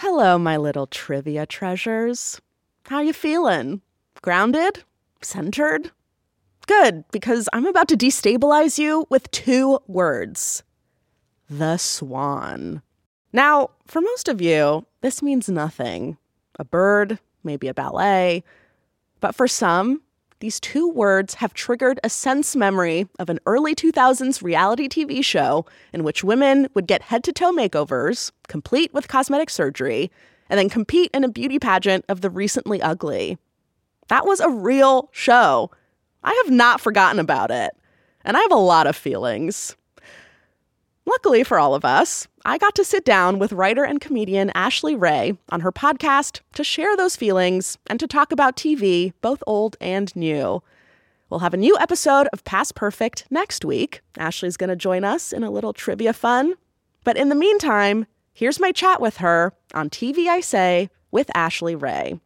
[0.00, 2.38] Hello, my little trivia treasures.
[2.84, 3.80] How you feeling?
[4.20, 4.84] Grounded?
[5.22, 5.90] Centered?
[6.66, 10.62] Good, because I'm about to destabilize you with two words.
[11.48, 12.82] The swan.
[13.32, 16.18] Now, for most of you, this means nothing.
[16.58, 18.44] A bird, maybe a ballet.
[19.20, 20.02] But for some,
[20.40, 25.64] these two words have triggered a sense memory of an early 2000s reality TV show
[25.92, 30.10] in which women would get head to toe makeovers, complete with cosmetic surgery,
[30.50, 33.38] and then compete in a beauty pageant of the recently ugly.
[34.08, 35.70] That was a real show.
[36.22, 37.72] I have not forgotten about it,
[38.24, 39.74] and I have a lot of feelings.
[41.06, 44.94] Luckily for all of us, I got to sit down with writer and comedian Ashley
[44.94, 49.76] Ray on her podcast to share those feelings and to talk about TV, both old
[49.80, 50.62] and new.
[51.28, 54.00] We'll have a new episode of Past Perfect next week.
[54.16, 56.54] Ashley's going to join us in a little trivia fun.
[57.02, 61.74] But in the meantime, here's my chat with her on TV I Say with Ashley
[61.74, 62.20] Ray.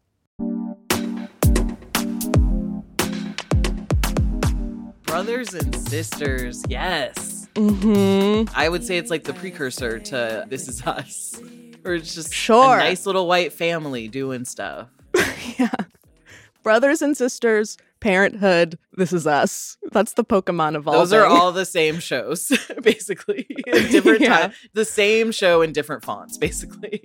[5.06, 7.39] Brothers and sisters, yes.
[7.54, 8.52] Mm-hmm.
[8.56, 11.40] I would say it's like the precursor to This Is Us.
[11.84, 12.76] Or it's just Sure.
[12.76, 14.88] a nice little white family doing stuff.
[15.58, 15.70] yeah.
[16.62, 19.78] Brothers and sisters, parenthood, this is us.
[19.92, 20.92] That's the Pokemon of all.
[20.94, 23.46] Those are all the same shows, basically.
[23.66, 24.38] Different Yeah.
[24.38, 24.52] time.
[24.74, 27.02] The same show in different fonts, basically.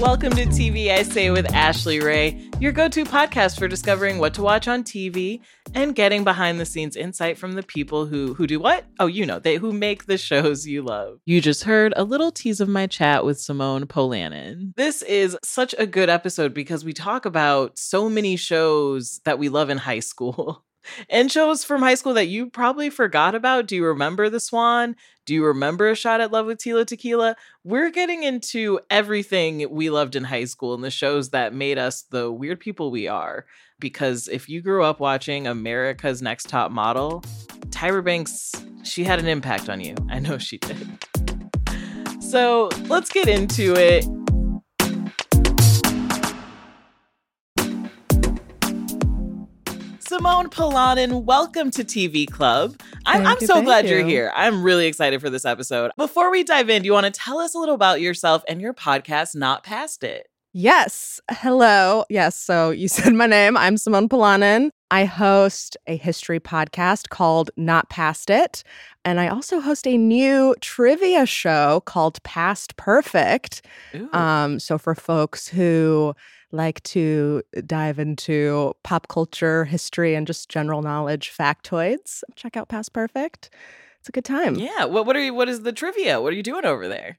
[0.00, 4.34] Welcome to TV I Say with Ashley Ray, your go to podcast for discovering what
[4.34, 5.40] to watch on TV
[5.74, 8.84] and getting behind the scenes insight from the people who who do what?
[9.00, 11.20] Oh, you know, they who make the shows you love.
[11.24, 14.74] You just heard a little tease of my chat with Simone Polanen.
[14.76, 19.48] This is such a good episode because we talk about so many shows that we
[19.48, 20.62] love in high school.
[21.08, 23.66] And shows from high school that you probably forgot about.
[23.66, 24.96] Do you remember The Swan?
[25.24, 27.36] Do you remember A Shot at Love with Tila Tequila?
[27.64, 32.02] We're getting into everything we loved in high school and the shows that made us
[32.02, 33.46] the weird people we are.
[33.78, 37.22] Because if you grew up watching America's Next Top Model,
[37.70, 38.52] Tyra Banks,
[38.84, 39.94] she had an impact on you.
[40.08, 40.86] I know she did.
[42.20, 44.04] So let's get into it.
[50.16, 52.80] Simone Polanen, welcome to TV Club.
[53.04, 54.32] I'm, I'm you, so glad you're here.
[54.34, 55.90] I'm really excited for this episode.
[55.98, 58.58] Before we dive in, do you want to tell us a little about yourself and
[58.58, 60.28] your podcast, Not Past It?
[60.54, 61.20] Yes.
[61.30, 62.06] Hello.
[62.08, 62.34] Yes.
[62.34, 63.58] So you said my name.
[63.58, 64.70] I'm Simone Polanen.
[64.90, 68.64] I host a history podcast called Not Past It.
[69.04, 73.66] And I also host a new trivia show called Past Perfect.
[74.14, 76.14] Um, so for folks who
[76.56, 82.92] like to dive into pop culture, history, and just general knowledge factoids, check out Past
[82.92, 83.50] Perfect.
[84.00, 84.56] It's a good time.
[84.56, 84.84] yeah.
[84.84, 86.20] What what are you what is the trivia?
[86.20, 87.18] What are you doing over there?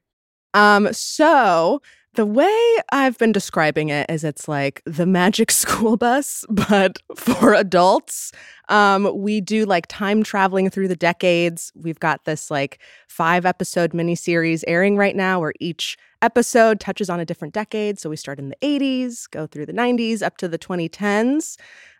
[0.53, 1.81] Um, so
[2.17, 7.53] the way I've been describing it is it's like the magic school bus, but for
[7.53, 8.31] adults.
[8.69, 11.71] Um, we do like time traveling through the decades.
[11.75, 17.19] We've got this like five episode miniseries airing right now where each episode touches on
[17.19, 17.99] a different decade.
[17.99, 21.55] So we start in the 80s, go through the 90s up to the 2010s.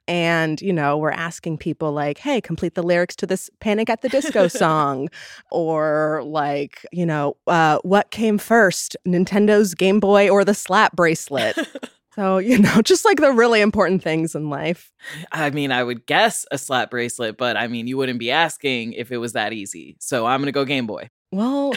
[0.08, 4.02] And, you know, we're asking people like, hey, complete the lyrics to this Panic at
[4.02, 5.10] the Disco song.
[5.52, 11.58] or like, you know, uh, what came first, Nintendo's Game Boy or the slap bracelet?
[12.16, 14.92] so, you know, just like the really important things in life.
[15.32, 18.94] I mean, I would guess a slap bracelet, but I mean, you wouldn't be asking
[18.94, 19.98] if it was that easy.
[20.00, 21.10] So I'm gonna go Game Boy.
[21.32, 21.74] Well,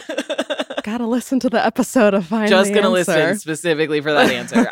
[0.84, 3.12] gotta listen to the episode of Find Just gonna Answer.
[3.12, 4.64] listen specifically for that answer.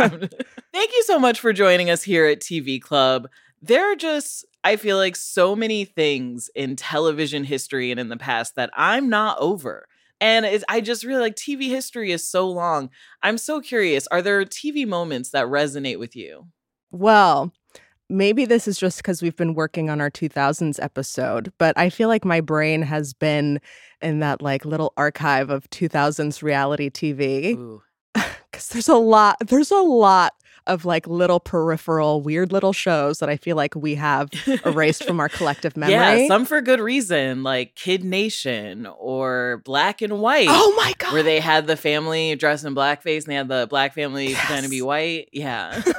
[0.73, 3.29] Thank you so much for joining us here at TV Club.
[3.61, 8.17] There are just, I feel like, so many things in television history and in the
[8.17, 9.87] past that I'm not over.
[10.21, 12.91] And I just really like TV history is so long.
[13.23, 14.07] I'm so curious.
[14.09, 16.49] Are there TV moments that resonate with you?
[16.91, 17.53] Well,
[18.09, 22.09] maybe this is just because we've been working on our 2000s episode, but I feel
[22.09, 23.61] like my brain has been
[24.01, 27.81] in that like little archive of 2000s reality TV
[28.15, 30.33] because there's a lot, there's a lot
[30.69, 34.31] of like little peripheral, weird little shows that I feel like we have
[34.65, 35.95] erased from our collective memory.
[35.95, 40.49] Yeah, some for good reason, like Kid Nation or Black and White.
[40.49, 41.13] oh my God.
[41.13, 44.65] Where they had the family dressed in blackface and they had the black family pretend
[44.65, 45.29] to be white.
[45.33, 45.83] Yeah.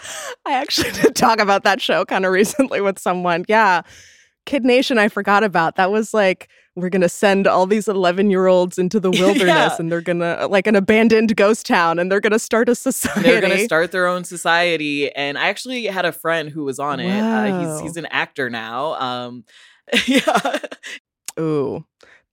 [0.46, 3.44] I actually did talk about that show kind of recently with someone.
[3.48, 3.82] Yeah.
[4.48, 5.76] Kid Nation, I forgot about.
[5.76, 9.76] That was like we're gonna send all these 11 year olds into the wilderness Yeah.
[9.78, 13.22] and they're gonna like an abandoned ghost town and they're gonna start a society.
[13.28, 15.12] They're going to start their own society.
[15.14, 17.10] And I actually had a friend who was on it.
[17.20, 18.94] Uh, he's, he's an actor now.
[18.94, 19.44] Um,
[20.06, 20.58] yeah.
[21.38, 21.84] Ooh.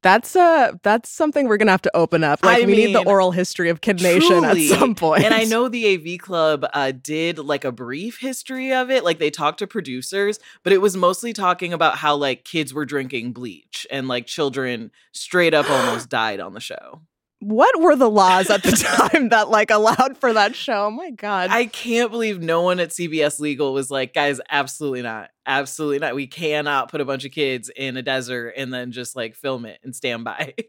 [0.05, 2.45] That's uh that's something we're gonna have to open up.
[2.45, 4.71] Like I we need the oral history of Kid Nation truly.
[4.71, 5.23] at some point.
[5.23, 9.03] And I know the AV Club uh, did like a brief history of it.
[9.03, 12.85] Like they talked to producers, but it was mostly talking about how like kids were
[12.85, 17.01] drinking bleach and like children straight up almost died on the show.
[17.39, 18.71] What were the laws at the
[19.11, 20.85] time that like allowed for that show?
[20.85, 21.49] Oh my god.
[21.51, 25.29] I can't believe no one at CBS Legal was like, guys, absolutely not.
[25.45, 26.15] Absolutely not.
[26.15, 29.65] We cannot put a bunch of kids in a desert and then just like film
[29.65, 30.53] it and stand by.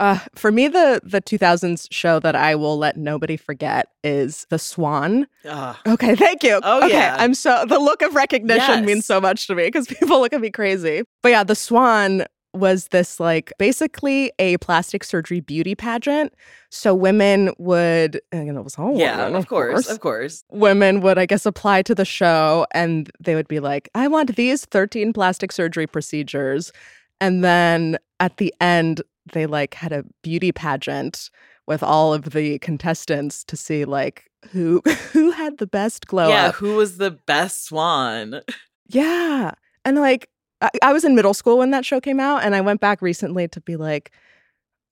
[0.00, 4.58] Uh, for me, the the 2000s show that I will let nobody forget is The
[4.58, 5.28] Swan.
[5.44, 5.76] Ugh.
[5.86, 6.58] Okay, thank you.
[6.60, 7.14] Oh, okay, yeah.
[7.20, 8.84] I'm so the look of recognition Yes.
[8.84, 11.02] means so much to me because people look at me crazy.
[11.22, 12.24] But yeah, The Swan
[12.54, 16.34] was this like basically a plastic surgery beauty pageant.
[16.70, 20.44] So women would, uh, and it was all yeah, women, of course, of course.
[20.50, 24.36] women would, I guess, apply to the show and they would be like, I want
[24.36, 26.72] these 13 plastic surgery procedures.
[27.20, 29.02] And then at the end,
[29.32, 31.30] they like had a beauty pageant
[31.66, 34.82] with all of the contestants to see like who
[35.12, 36.56] who had the best glow yeah, up.
[36.56, 38.40] who was the best swan?
[38.88, 39.52] Yeah.
[39.86, 40.28] And like
[40.62, 43.02] I, I was in middle school when that show came out and I went back
[43.02, 44.12] recently to be like,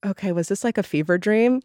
[0.05, 1.61] okay, was this like a fever dream?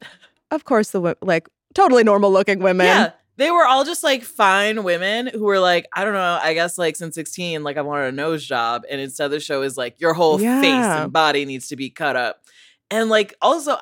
[0.52, 2.86] Of course the like totally normal looking women.
[2.86, 3.12] Yeah.
[3.38, 6.78] They were all just like fine women who were like, I don't know, I guess
[6.78, 8.84] like since 16, like I wanted a nose job.
[8.90, 12.16] And instead the show is like your whole face and body needs to be cut
[12.16, 12.42] up.
[12.90, 13.78] And like also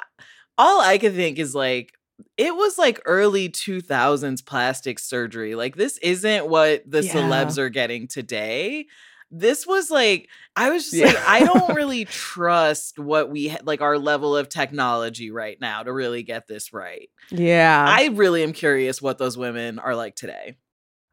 [0.57, 1.93] all I could think is like
[2.37, 5.53] it was like early 2000s plastic surgery.
[5.53, 7.13] Like this isn't what the Yeah.
[7.13, 8.87] celebs are getting today.
[9.35, 11.07] This was like I was just Yeah.
[11.07, 15.81] like I don't really trust what we ha- like our level of technology right now
[15.81, 17.09] to really get this right.
[17.31, 17.83] Yeah.
[17.87, 20.57] I really am curious what those women are like today.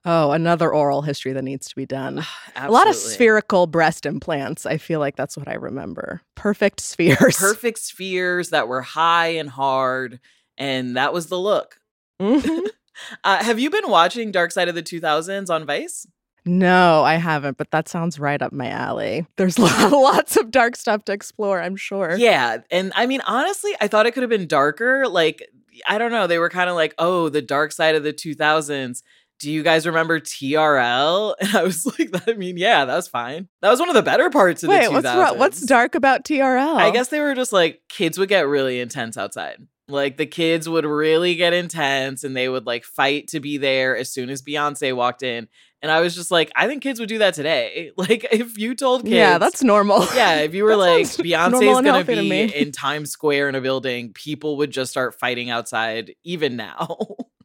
[0.05, 2.25] Oh, another oral history that needs to be done.
[2.57, 4.67] A lot of spherical breast implants.
[4.67, 6.21] I feel like that's what I remember.
[6.37, 7.37] Perfect spheres.
[7.39, 10.21] perfect spheres that were high and hard,
[10.59, 11.77] and that was the look.
[12.21, 12.67] Mhm.
[13.25, 16.07] Uh, have you been watching Dark Side of the 2000s on Vice?
[16.45, 19.27] No, I haven't, but that sounds right up my alley.
[19.37, 22.15] There's lots of dark stuff to explore, I'm sure.
[22.17, 25.07] Yeah, and I mean honestly, I thought it could have been darker.
[25.09, 25.47] Like
[25.89, 29.03] I don't know, they were kind of like, "Oh, the Dark Side of the 2000s."
[29.39, 31.35] Do you guys remember TRL?
[31.41, 33.49] And I was like, I mean, yeah, that was fine.
[33.63, 35.17] That was one of the better parts of Wait, the 2000s.
[35.17, 35.39] what's?
[35.39, 36.77] What's dark about TRL?
[36.77, 39.57] I guess they were just like kids would get really intense outside.
[39.89, 43.97] Like the kids would really get intense and they would like fight to be there
[43.97, 45.49] as soon as Beyonce walked in.
[45.83, 47.91] And I was just like, I think kids would do that today.
[47.97, 50.07] Like if you told kids Yeah, that's normal.
[50.15, 53.61] yeah, if you were like sounds Beyonce's gonna to be in Times Square in a
[53.61, 56.97] building, people would just start fighting outside even now.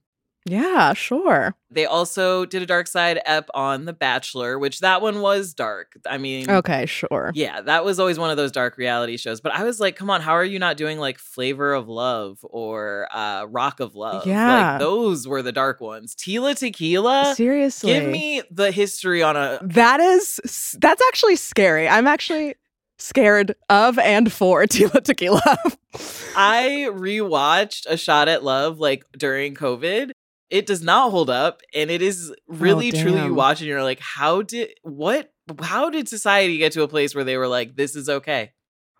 [0.47, 1.55] Yeah, sure.
[1.71, 5.93] they also did a dark side ep on The Bachelor, which that one was dark.
[6.07, 7.31] I mean, Okay, sure.
[7.33, 9.41] yeah, that was always one of those dark reality shows.
[9.41, 12.37] But I was like, come on, how are you not doing like Flavor of Love
[12.43, 14.27] or uh, Rock of Love?
[14.27, 14.73] Yeah.
[14.73, 16.13] Like those were the dark ones.
[16.15, 17.91] Tila Tequila, Seriously.
[17.93, 19.57] give me the history on a.
[19.63, 21.87] That is that's actually scary.
[21.89, 22.55] I'm actually
[22.99, 25.57] scared of and for Tila Tequila.
[26.37, 30.11] I rewatched A Shot at Love like during COVID.
[30.49, 31.61] It does not hold up.
[31.73, 35.31] And it is oh, really truly you watch and you're like, how did what
[35.61, 38.51] how did society get to a place where they were like, this is okay?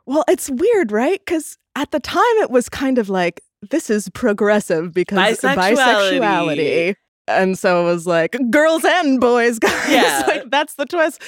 [0.05, 1.19] well, it's weird, right?
[1.19, 5.75] Because at the time it was kind of like this is progressive because Bisexuality.
[6.19, 6.95] bisexuality.
[7.27, 9.89] And so it was like girls and boys, guys.
[9.89, 10.23] Yeah.
[10.27, 11.21] like that's the twist.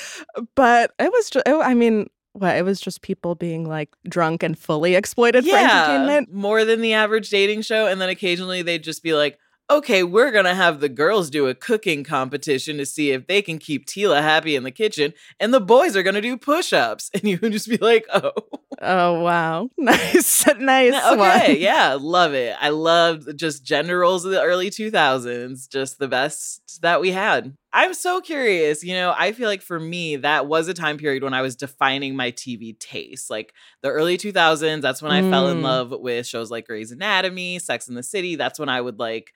[0.55, 2.55] But it was just, oh, I mean, what?
[2.55, 6.31] It was just people being like drunk and fully exploited for entertainment.
[6.31, 7.87] more than the average dating show.
[7.87, 11.47] And then occasionally they'd just be like, okay, we're going to have the girls do
[11.47, 15.13] a cooking competition to see if they can keep Tila happy in the kitchen.
[15.39, 17.09] And the boys are going to do push ups.
[17.17, 18.31] And you would just be like, oh.
[18.79, 20.93] Oh wow, nice, nice.
[20.93, 21.17] okay.
[21.53, 21.59] one.
[21.59, 21.97] Yeah.
[21.99, 22.55] Love it.
[22.61, 25.67] I loved just gender roles of the early 2000s.
[25.69, 27.55] Just the best that we had.
[27.73, 28.83] I'm so curious.
[28.83, 31.55] You know, I feel like for me, that was a time period when I was
[31.55, 33.29] defining my TV taste.
[33.31, 35.63] Like the early 2000s, that's when I fell in Mm.
[35.63, 38.35] love with shows like Grey's Anatomy, Sex in the City.
[38.35, 39.31] That's when I would like,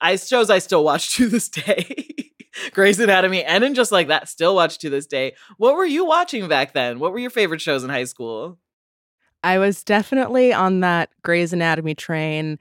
[0.00, 2.32] I shows I still watch to this day.
[2.72, 5.34] Grey's Anatomy, and in just like that, still watch to this day.
[5.58, 6.98] What were you watching back then?
[6.98, 8.58] What were your favorite shows in high school?
[9.44, 12.58] I was definitely on that Grey's Anatomy train.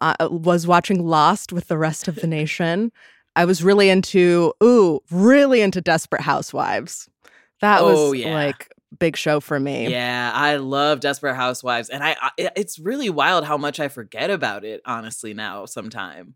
[0.00, 2.92] Uh, was watching Lost with the rest of the nation.
[3.36, 7.08] I was really into, ooh, really into Desperate Housewives.
[7.60, 8.34] That Oh, was yeah.
[8.34, 9.88] like big show for me.
[9.88, 14.28] Yeah, I love Desperate Housewives, and I, I it's really wild how much I forget
[14.30, 14.82] about it.
[14.84, 16.34] Honestly, now sometime.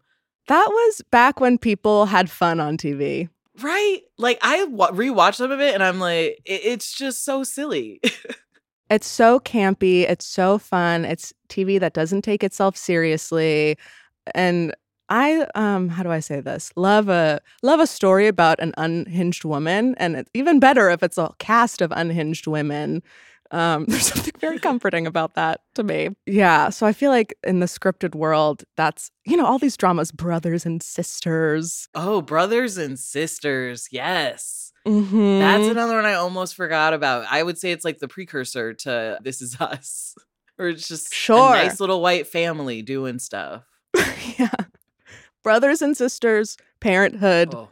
[0.51, 3.29] That was back when people had fun on TV.
[3.63, 4.01] Right?
[4.19, 8.01] Like I rewatched some of it, and I'm like, it, it's just so silly.
[8.91, 10.01] It's so campy.
[10.01, 11.05] It's so fun.
[11.05, 13.79] It's TV that doesn't take itself seriously.
[14.35, 14.75] And
[15.09, 16.73] I um how do I say this?
[16.75, 21.19] Love a love a story about an unhinged woman and it's even better if it's
[21.19, 23.05] a cast of unhinged women.
[23.53, 26.11] Um there's something very comforting about that to me.
[26.27, 30.13] Yeah, so I feel like in the scripted world that's you know all these dramas
[30.13, 31.89] brothers and sisters.
[31.95, 34.73] oh, brothers and sisters, yes.
[34.87, 35.41] Mhm.
[35.41, 37.27] That's another one I almost forgot about.
[37.31, 40.15] I would say it's like the precursor to This Is Us,
[40.59, 41.55] or it's just Sure.
[41.55, 43.65] a nice little white family doing stuff.
[44.39, 44.49] yeah.
[45.43, 47.69] Brothers and sisters, parenthood, Oh.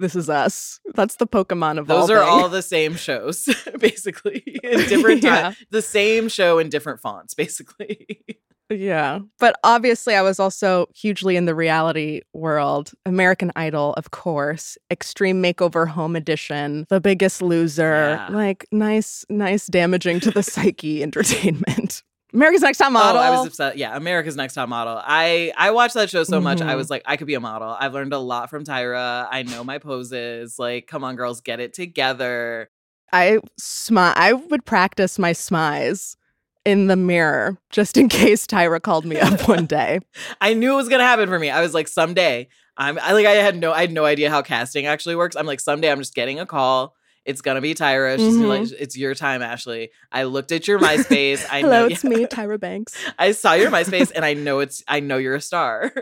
[0.00, 0.80] This is us.
[0.94, 5.42] That's the Pokemon of Those are all the same shows, basically, in different Yeah.
[5.42, 5.56] times.
[5.70, 8.24] The same show in different fonts, basically.
[8.72, 9.18] Yeah.
[9.40, 12.92] But obviously, I was also hugely in the reality world.
[13.04, 18.16] American Idol, of course, Extreme Makeover Home Edition, The Biggest Loser.
[18.20, 18.28] Yeah.
[18.30, 22.02] Like, nice, nice damaging to the psyche entertainment.
[22.32, 23.20] America's Next Top Model.
[23.20, 23.76] Oh, I was upset.
[23.78, 25.00] Yeah, America's Next Top Model.
[25.04, 26.60] I I watched that show so much.
[26.60, 26.76] I Mhm.
[26.76, 27.76] was like, I could be a model.
[27.78, 29.26] I've learned a lot from Tyra.
[29.30, 30.58] I know my poses.
[30.58, 32.70] Like, come on, girls, get it together.
[33.12, 36.16] I smi- I would practice my smize
[36.64, 39.98] in the mirror just in case Tyra called me up one day.
[40.40, 41.50] I knew it was gonna happen for me.
[41.50, 42.48] I was like, someday.
[42.76, 45.36] I'm I like I had no I had no idea how casting actually works.
[45.36, 46.94] I'm like, someday I'm just getting a call.
[47.24, 48.16] It's gonna be Tyra.
[48.16, 48.74] She's gonna like, mm-hmm.
[48.78, 49.90] it's your time, Ashley.
[50.10, 51.46] I looked at your MySpace.
[51.50, 52.96] I Hello, know it's me, Tyra Banks.
[53.18, 55.92] I saw your MySpace and I know it's I know you're a star.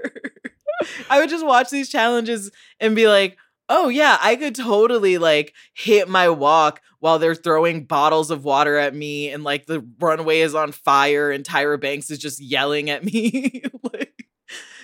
[1.11, 3.37] I would just watch these challenges and be like,
[3.69, 8.77] "Oh yeah, I could totally like hit my walk while they're throwing bottles of water
[8.77, 12.91] at me and like the runway is on fire and Tyra Banks is just yelling
[12.91, 14.08] at me." like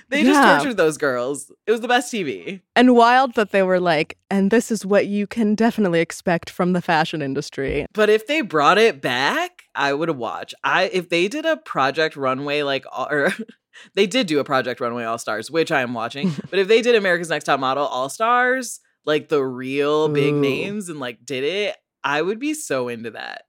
[0.08, 1.50] they just tortured those girls.
[1.66, 2.61] It was the best TV.
[2.76, 6.73] And wild that they were like, and this is what you can definitely expect from
[6.73, 7.87] the fashion industry.
[7.92, 10.54] But if they brought it back, I would watch.
[10.62, 13.32] I if they did a Project Runway like or
[13.94, 16.32] they did do a Project Runway All Stars, which I am watching.
[16.50, 20.40] but if they did America's Next Top Model All Stars, like the real big Ooh.
[20.40, 23.42] names and like did it, I would be so into that.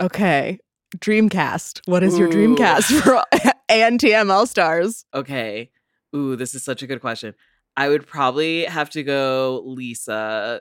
[0.00, 0.58] Okay.
[0.96, 1.82] Dreamcast.
[1.86, 3.22] What is your dreamcast for
[3.70, 5.04] ANTM All Stars?
[5.12, 5.70] Okay.
[6.14, 7.34] Ooh, this is such a good question.
[7.76, 10.60] I would probably have to go Lisa,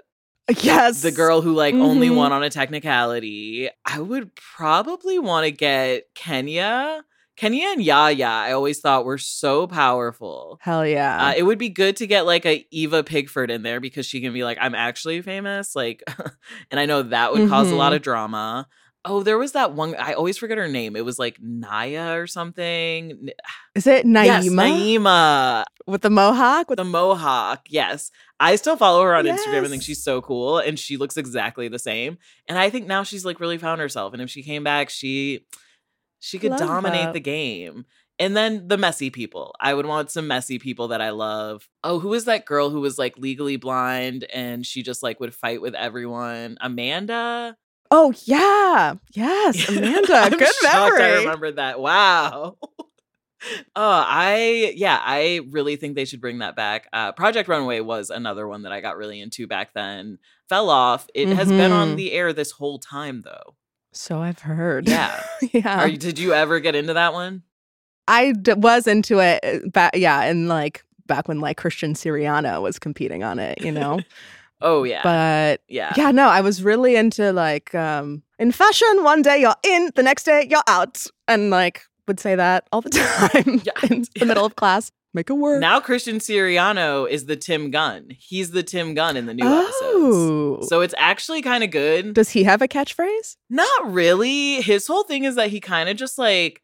[0.62, 1.02] Yes.
[1.02, 2.16] the girl who like only Mhm.
[2.16, 3.70] won on a technicality.
[3.86, 7.04] I would probably want to get Kenya.
[7.36, 10.58] Kenya and Yaya, I always thought were so powerful.
[10.62, 11.28] Hell yeah.
[11.28, 14.22] Uh, it would be good to get like a Eva Pigford in there because she
[14.22, 15.76] can be like, I'm actually famous.
[15.76, 16.02] Like,
[16.72, 17.98] and I know that would because a lot Mhm.
[17.98, 18.68] of drama.
[19.08, 19.96] Oh, there was that one.
[19.96, 20.96] I always forget her name.
[20.96, 23.30] It was like Naya or something.
[23.76, 26.70] Is it Naima Yes, Naima with the mohawk?
[26.70, 27.62] With the mohawk.
[27.70, 28.12] Yes.
[28.40, 31.68] I still follow her on Instagram and think she's so cool and she looks exactly
[31.68, 32.18] the same.
[32.48, 34.14] And I think now she's like really found herself.
[34.14, 35.46] And if she came back, she
[36.20, 37.14] she could Love dominate that.
[37.14, 37.86] the game.
[38.20, 39.54] And then the messy people.
[39.60, 41.70] I would want some messy people that I love.
[41.84, 45.36] Oh, who was that girl who was like legally blind and she just like would
[45.36, 46.58] fight with everyone?
[46.60, 47.56] Amanda?
[47.92, 48.96] Oh yeah.
[49.14, 49.70] Yes.
[49.78, 50.30] Amanda.
[50.32, 51.20] Good shocked I memory.
[51.26, 51.80] remembered that.
[51.80, 52.58] Wow.
[52.62, 52.66] Oh,
[53.76, 56.88] I yeah, I really think they should bring that back.
[56.92, 60.18] Uh, Project Runway was another one that I got really into back then.
[60.50, 61.08] Fell off.
[61.14, 61.96] It has been on Mhm.
[61.98, 63.56] the air this whole time though.
[63.94, 64.88] So I've heard.
[64.88, 65.24] Yeah.
[65.54, 65.82] yeah.
[65.82, 67.44] Are you, did you ever get into that one?
[68.08, 72.80] I d- was into it back yeah, and like back when like Christian Siriano was
[72.80, 74.00] competing on it, you know.
[74.62, 75.02] Oh yeah.
[75.04, 75.94] but yeah.
[75.96, 80.04] yeah, no, I was really into like um in fashion, one day you're in, the
[80.04, 81.06] next day you're out.
[81.28, 83.74] And like would say that all the time Yeah.
[83.92, 84.92] in the middle of class.
[85.14, 85.60] Make it work.
[85.62, 88.10] Now Christian Siriano is the Tim Gunn.
[88.20, 89.76] He's the Tim Gunn in the new episodes.
[89.84, 90.60] oh.
[90.64, 92.14] So it's actually kind of good.
[92.14, 93.38] does he have a catchphrase?
[93.50, 94.62] Not really.
[94.62, 96.62] His whole thing is that he kind of just like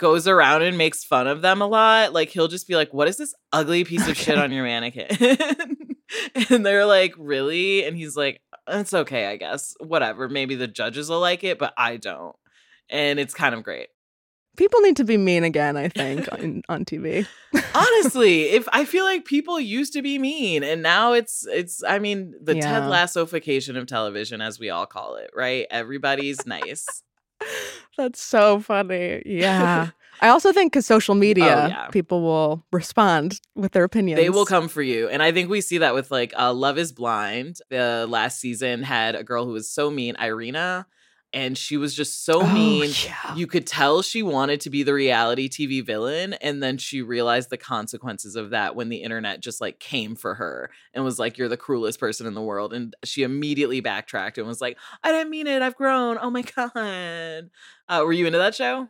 [0.00, 2.12] goes around and makes fun of them a lot.
[2.14, 5.06] Like he'll just be like, "What is this ugly piece of shit on your mannequin?"
[6.50, 9.74] and they're like, "Really?" And he's like, "It's okay, I guess.
[9.78, 10.28] Whatever.
[10.28, 12.34] Maybe the judges will like it, but I don't."
[12.88, 13.88] And it's kind of great.
[14.56, 17.24] People need to be mean again, I think, on, on TV.
[17.72, 21.98] Honestly, if I feel like people used to be mean and now it's it's I
[22.00, 22.62] mean, the Yeah.
[22.62, 25.66] Ted Lassoification of television as we all call it, right?
[25.70, 26.84] Everybody's nice.
[27.96, 29.22] That's so funny.
[29.26, 29.90] Yeah.
[30.22, 31.86] I also think because social media, Oh, yeah.
[31.88, 34.20] people will respond with their opinions.
[34.20, 35.08] They will come for you.
[35.08, 37.56] And I think we see that with like uh, Love is Blind.
[37.70, 40.86] The last season had a girl who was so mean, Irina,
[41.32, 42.90] and she was just so Oh, mean.
[43.04, 43.34] yeah.
[43.34, 46.32] You could tell she wanted to be the reality TV villain.
[46.34, 50.34] And then she realized the consequences of that when the internet just like came for
[50.34, 52.72] her and was like, You're the cruelest person in the world.
[52.72, 55.62] And she immediately backtracked and was like, I didn't mean it.
[55.62, 56.18] I've grown.
[56.20, 57.50] Oh my God.
[57.88, 58.88] Uh, were you into that show?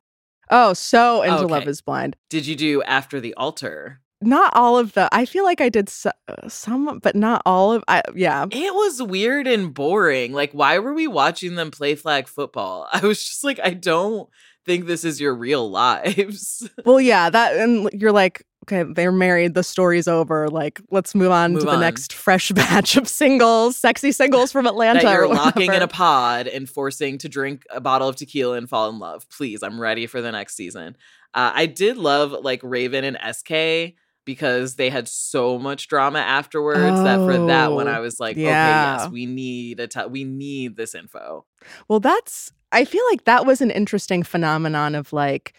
[0.50, 1.46] Oh, so into Okay.
[1.46, 2.16] Love is Blind.
[2.28, 4.00] Did you do After the Altar?
[4.22, 5.08] Not all of the.
[5.12, 6.10] I feel like I did so,
[6.46, 7.82] some, but not all of.
[7.88, 8.44] I yeah.
[8.50, 10.32] It was weird and boring.
[10.32, 12.86] Like, why were we watching them play flag football?
[12.92, 14.28] I was just like, I don't
[14.66, 16.68] think this is your real lives.
[16.84, 17.30] Well, yeah.
[17.30, 19.54] That and you're like, okay, they're married.
[19.54, 20.48] The story's over.
[20.48, 21.80] Like, let's move on Move to the on.
[21.80, 25.00] next fresh batch of singles, sexy singles from Atlanta.
[25.00, 28.68] that you're locking in a pod and forcing to drink a bottle of tequila and
[28.68, 29.26] fall in love.
[29.30, 30.96] Please, I'm ready for the next season.
[31.32, 37.02] Uh, I did love like Raven and SK because they had so much drama afterwards
[37.02, 40.24] that for that one Oh, I was like, okay, yes, we need a t- we
[40.24, 41.44] need this info.
[41.88, 45.54] Well, that's, I feel like that was an interesting phenomenon of like,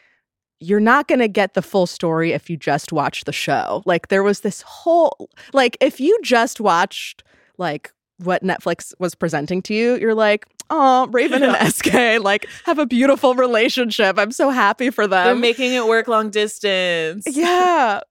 [0.60, 3.82] you're not going to get the full story if you just watch the show.
[3.86, 7.24] Like, there was this whole, like, if you just watched,
[7.58, 12.77] like, what Netflix was presenting to you, you're like, oh, Raven and SK, like, have
[12.77, 14.20] a beautiful relationship.
[14.20, 15.25] I'm so happy for them.
[15.25, 17.25] They're making it work long distance.
[17.27, 18.01] yeah.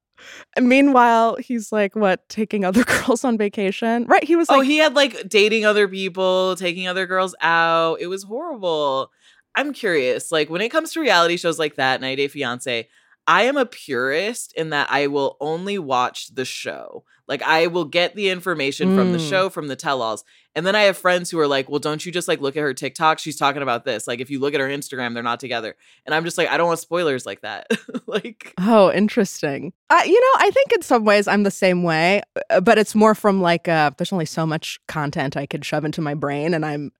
[0.55, 4.05] And meanwhile, he's like, what, taking other girls on vacation?
[4.05, 4.23] Right.
[4.23, 7.99] He was oh, he had like dating other people, taking other girls out.
[8.01, 9.11] It was horrible.
[9.55, 12.87] I'm curious, like when it comes to reality shows like that, 90 Day Fiance,
[13.27, 17.03] I am a purist in that I will only watch the show.
[17.27, 19.29] Like I will get the information from the Mm.
[19.29, 20.23] show, from the tell-alls.
[20.55, 22.61] And then I have friends who are like, well, don't you just like look at
[22.61, 23.19] her TikTok?
[23.19, 24.07] She's talking about this.
[24.07, 25.75] Like if you look at her Instagram, they're not together.
[26.05, 27.67] And I'm just like, I don't want spoilers like that.
[28.07, 29.73] like Oh, interesting.
[29.89, 32.95] Uh, you know, I think in some ways I'm the same way, uh, but it's
[32.95, 36.53] more from like uh, there's only so much content I could shove into my brain,
[36.53, 36.91] and I'm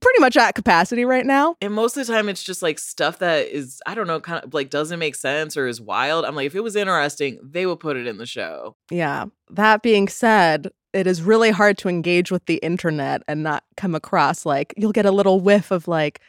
[0.00, 1.56] pretty much at capacity right now.
[1.60, 4.44] And most of the time, it's just like stuff that is, I don't know, kind
[4.44, 6.24] of like doesn't make sense or is wild.
[6.24, 8.76] I'm like, if it was interesting, they would put it in the show.
[8.90, 9.26] Yeah.
[9.50, 13.94] That being said, it is really hard to engage with the internet and not come
[13.94, 16.20] across like you'll get a little whiff of like,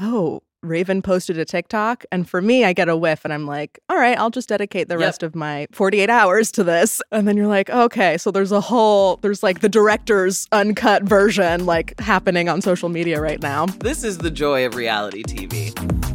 [0.00, 2.04] oh, Raven posted a TikTok.
[2.12, 4.88] And for me, I get a whiff and I'm like, all right, I'll just dedicate
[4.88, 5.00] the Yep.
[5.00, 7.00] rest of my 48 hours to this.
[7.10, 11.64] And then you're like, okay, so there's a whole, there's like the director's uncut version
[11.64, 13.66] like happening on social media right now.
[13.66, 15.72] This is the joy of reality TV.
[15.72, 16.09] TV,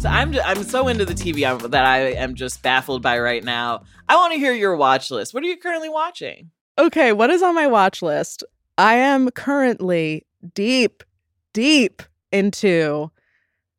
[0.00, 1.40] So I'm ju- I'm so into the TV
[1.70, 3.82] that I am just baffled by right now.
[4.08, 5.34] I want to hear your watch list.
[5.34, 6.50] What are you currently watching?
[6.78, 8.42] Okay, what is on my watch list?
[8.78, 11.02] I am currently deep,
[11.52, 13.10] deep into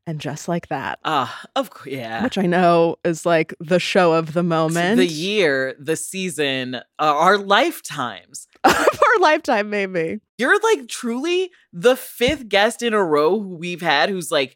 [0.06, 2.24] and just like that, Ah, of course, yeah.
[2.24, 4.98] which I know is like the show of the moment.
[4.98, 8.48] The year, the season, uh, our lifetimes.
[8.64, 8.76] our
[9.20, 10.20] lifetime, maybe.
[10.40, 14.56] You're like truly the fifth guest in a row who we've had who's like,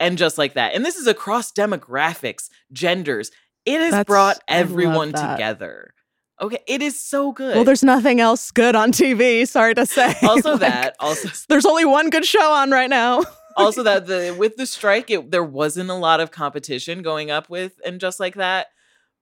[0.00, 0.74] and just like that.
[0.74, 3.30] And this is across demographics, genders.
[3.66, 5.92] It has That's- brought everyone together.
[6.40, 7.56] Okay, it is so good.
[7.56, 9.46] Well, there's nothing else good on TV.
[9.46, 10.14] Sorry to say.
[10.22, 13.24] also Like, that, also there's only one good show on right now.
[13.56, 17.50] also that the with the strike, it, there wasn't a lot of competition going up
[17.50, 18.68] with, and just like that.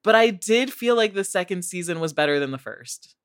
[0.05, 3.15] But I did feel like the second season was better than the first.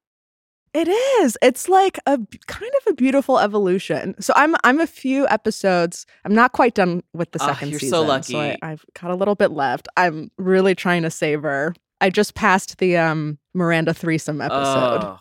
[0.74, 1.38] It is.
[1.42, 4.16] It's like a kind of a beautiful evolution.
[4.22, 6.06] So I'm I'm a few episodes.
[6.24, 8.08] I'm not quite done with the second you're so season.
[8.08, 8.38] lucky.
[8.62, 9.90] I, I've got a little bit left.
[9.98, 11.74] I'm really trying to savor.
[12.00, 15.04] I just passed the um Miranda threesome episode.
[15.04, 15.20] Oh,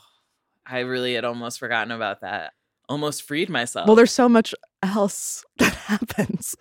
[0.67, 2.53] I really had almost forgotten about that.
[2.89, 3.87] Almost freed myself.
[3.89, 6.55] Well, there's so much else that happens.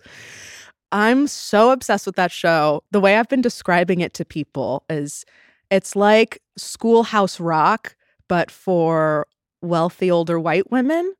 [0.92, 2.82] I'm so obsessed with that show.
[2.90, 5.24] The way I've been describing it to people is
[5.70, 7.94] it's like Schoolhouse Rock,
[8.30, 9.26] but for
[9.60, 11.12] wealthy older white women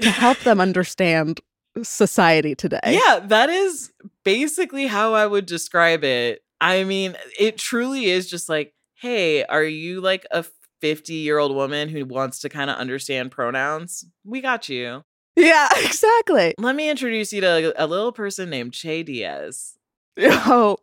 [0.00, 1.40] to help them understand
[1.82, 2.80] society today.
[2.86, 3.92] Yeah, that is
[4.24, 6.42] basically how I would describe it.
[6.60, 10.44] I mean, it truly is just like, hey, are you like a
[10.80, 14.04] 50 year old woman who wants to kind of understand pronouns?
[14.24, 15.04] We got you.
[15.36, 16.54] Yeah, exactly.
[16.58, 19.74] Let me introduce you to a little person named Che Diaz.
[20.20, 20.78] Oh,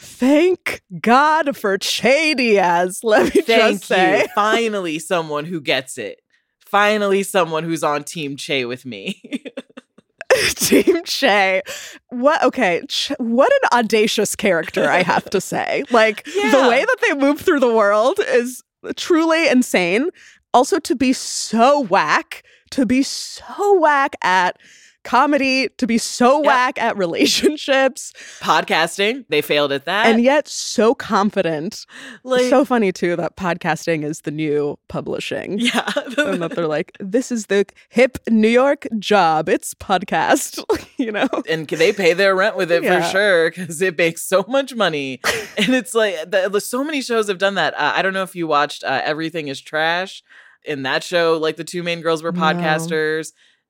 [0.00, 3.00] thank God for Che Diaz.
[3.04, 3.46] Let me Thank
[3.80, 4.22] just say.
[4.22, 4.28] you.
[4.34, 6.20] Finally, someone who gets it.
[6.60, 9.20] Finally, someone who's on Team Che with me.
[10.54, 11.62] Team Che.
[12.08, 12.42] What?
[12.44, 15.84] Okay, Ch- what an audacious character, I have to say.
[15.90, 18.62] Like the way that they move through the world is
[18.96, 20.08] truly insane.
[20.54, 24.56] Also, to be so whack, to be so whack at
[25.04, 26.46] comedy, to be so Yep.
[26.46, 30.06] whack at relationships, Podcasting, they failed at that.
[30.06, 31.86] and yet so confident.
[32.24, 35.58] like, so funny too that podcasting is the new publishing.
[35.58, 35.90] yeah.
[36.18, 39.48] and that they're like, this is the hip New York job.
[39.48, 40.62] It's podcast,
[40.98, 41.28] you know?
[41.48, 43.00] and can they pay their rent with it Yeah.
[43.02, 45.20] for sure because it makes so much money
[45.56, 48.22] and it's like the, the- so many shows have done that uh, i don't know
[48.22, 50.22] if you watched uh, everything is trash
[50.64, 52.40] in that show like the two main girls were No.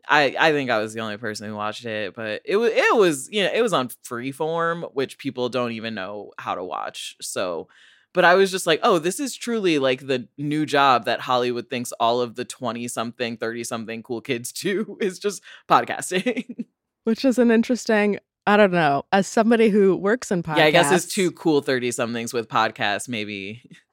[0.09, 2.97] I, I think I was the only person who watched it, but it was it
[2.97, 7.17] was you know it was on Freeform, which people don't even know how to watch.
[7.21, 7.69] So,
[8.13, 11.71] but I was just like, oh, this is truly like the new job that Hollywood
[11.71, 16.67] thinks all of the twenty something, thirty something cool kids do is just podcasting.
[17.05, 20.59] Which is an interesting, I don't know, as somebody who works in podcasts.
[20.59, 23.63] Yeah, I guess it's two cool 30 somethings with podcasts, maybe.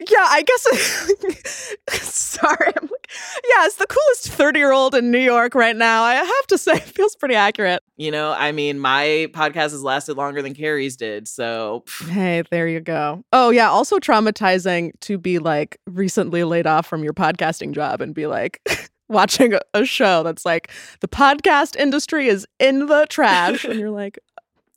[0.00, 1.74] Yeah, I guess.
[2.02, 2.72] sorry.
[2.76, 3.10] I'm like,
[3.48, 6.02] yeah, it's the coolest 30 year old in New York right now.
[6.04, 7.82] I have to say, it feels pretty accurate.
[7.96, 11.28] You know, I mean, my podcast has lasted longer than Carrie's did.
[11.28, 13.22] So, Hey, there you go.
[13.32, 13.68] Oh, yeah.
[13.68, 18.60] Also traumatizing to be like recently laid off from your podcasting job and be like
[19.08, 23.64] watching a, a show that's like the podcast industry is in the trash.
[23.64, 24.18] and you're like,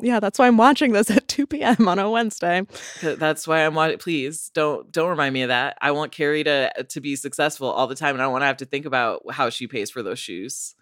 [0.03, 1.87] yeah, that's why I'm watching this at 2 p.m.
[1.87, 2.63] on a Wednesday.
[3.01, 3.97] that's why I'm watching.
[3.97, 5.77] Please don't don't remind me of that.
[5.81, 8.47] I want Carrie to to be successful all the time, and I don't want to
[8.47, 10.75] have to think about how she pays for those shoes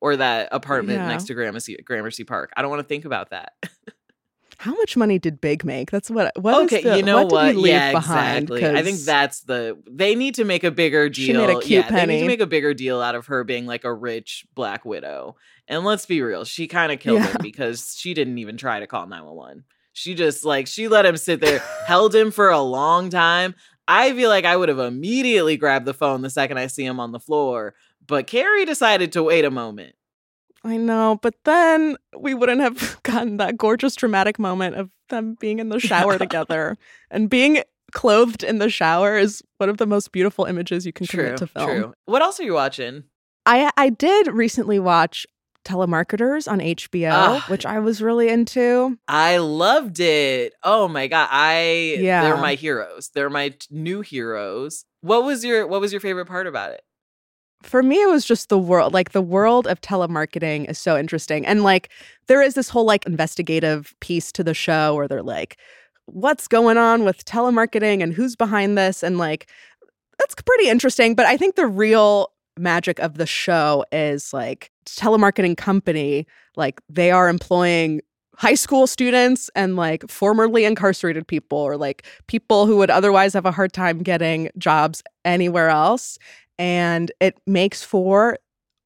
[0.00, 1.08] or that apartment Yeah.
[1.08, 2.52] next to Gramercy Gramercy Park.
[2.56, 3.52] I don't want to think about that.
[4.58, 5.90] How much money did Big make?
[5.90, 6.32] That's what.
[6.40, 7.32] what is okay, the- you know what?
[7.32, 7.44] what?
[7.46, 8.50] Did he leave yeah, behind?
[8.50, 8.78] exactly.
[8.78, 11.26] I think that's the they need to make a bigger deal.
[11.26, 13.44] She made a cute yeah, they need to make a bigger deal out of her
[13.44, 15.36] being like a rich black widow.
[15.68, 17.32] And let's be real, she kind of killed Yeah.
[17.32, 19.64] him because she didn't even try to call 911.
[19.92, 23.54] She just like she let him sit there, held him for a long time.
[23.88, 27.00] I feel like I would have immediately grabbed the phone the second I see him
[27.00, 27.74] on the floor,
[28.06, 29.95] but Carrie decided to wait a moment.
[30.66, 35.58] I know, but then we wouldn't have gotten that gorgeous dramatic moment of them being
[35.60, 36.18] in the shower Yeah.
[36.26, 36.76] together
[37.10, 41.06] and being clothed in the shower is one of the most beautiful images you can
[41.06, 41.66] True, commit to film.
[41.66, 41.94] true.
[42.06, 43.04] What else are you watching?
[43.46, 45.24] I I did recently watch
[45.64, 47.44] Telemarketers on HBO, Ah.
[47.48, 48.98] which I was really into.
[49.08, 50.52] I loved it.
[50.62, 52.22] Oh my god, I Yeah.
[52.22, 53.10] they're my heroes.
[53.14, 54.84] They're my t- new heroes.
[55.00, 56.82] What was your what was your favorite part about it?
[57.62, 58.92] For me, it was just the world.
[58.92, 61.90] Like the world of telemarketing is so interesting, and like
[62.28, 65.56] there is this whole like investigative piece to the show where they're like,
[66.06, 69.48] "What's going on with telemarketing and who's behind this?" And like
[70.18, 71.14] that's pretty interesting.
[71.14, 77.10] But I think the real magic of the show is like telemarketing company like they
[77.10, 78.00] are employing
[78.36, 83.46] high school students and like formerly incarcerated people or like people who would otherwise have
[83.46, 86.18] a hard time getting jobs anywhere else
[86.58, 88.38] and it makes for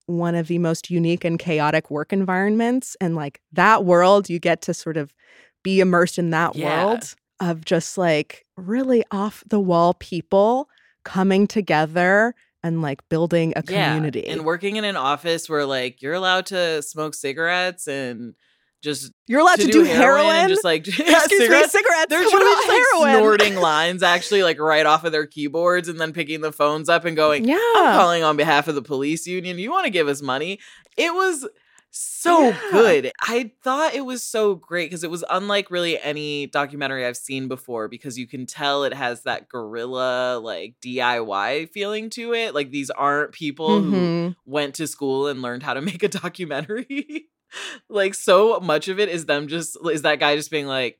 [0.06, 4.60] one of the most unique and chaotic work environments and like that world you get
[4.62, 5.14] to sort of
[5.62, 6.66] be immersed in that Yeah.
[6.66, 10.68] world of just like really off the wall people
[11.04, 14.24] coming together and like building a community.
[14.26, 18.34] Yeah, and working in an office where like you're allowed to smoke cigarettes and
[18.82, 20.34] just You're allowed to, do, heroin.
[20.36, 21.74] and just like yeah, Excuse cigarettes.
[21.74, 22.06] me, cigarettes.
[22.08, 26.00] They're what about just, like, snorting lines actually like right off of their keyboards and
[26.00, 27.56] then picking the phones up and going, Yeah.
[27.76, 29.58] I'm calling on behalf of the police union.
[29.58, 30.58] You want to give us money?
[30.96, 31.46] It was
[31.92, 32.58] so Yeah.
[32.70, 33.12] good.
[33.20, 37.48] I thought it was so great because it was unlike really any documentary I've seen
[37.48, 42.54] before because you can tell it has that guerrilla like DIY feeling to it.
[42.54, 44.36] Like these aren't people who Mhm.
[44.46, 47.26] went to school and learned how to make a documentary.
[47.88, 50.98] Like so much of it is them just is that guy just being like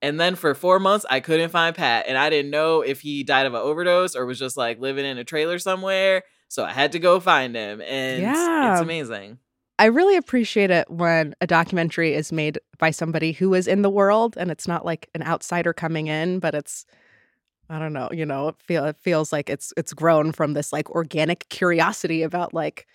[0.00, 3.24] and then for four months I couldn't find Pat and I didn't know if he
[3.24, 6.22] died of an overdose or was just like living in a trailer somewhere.
[6.48, 8.72] So I had to go find him and Yeah.
[8.72, 9.38] it's amazing.
[9.80, 13.90] I really appreciate it when a documentary is made by somebody who is in the
[13.90, 16.84] world and it's not like an outsider coming in, but it's
[17.70, 20.72] I don't know, you know, it feel it feels like it's it's grown from this
[20.72, 22.86] like organic curiosity about like,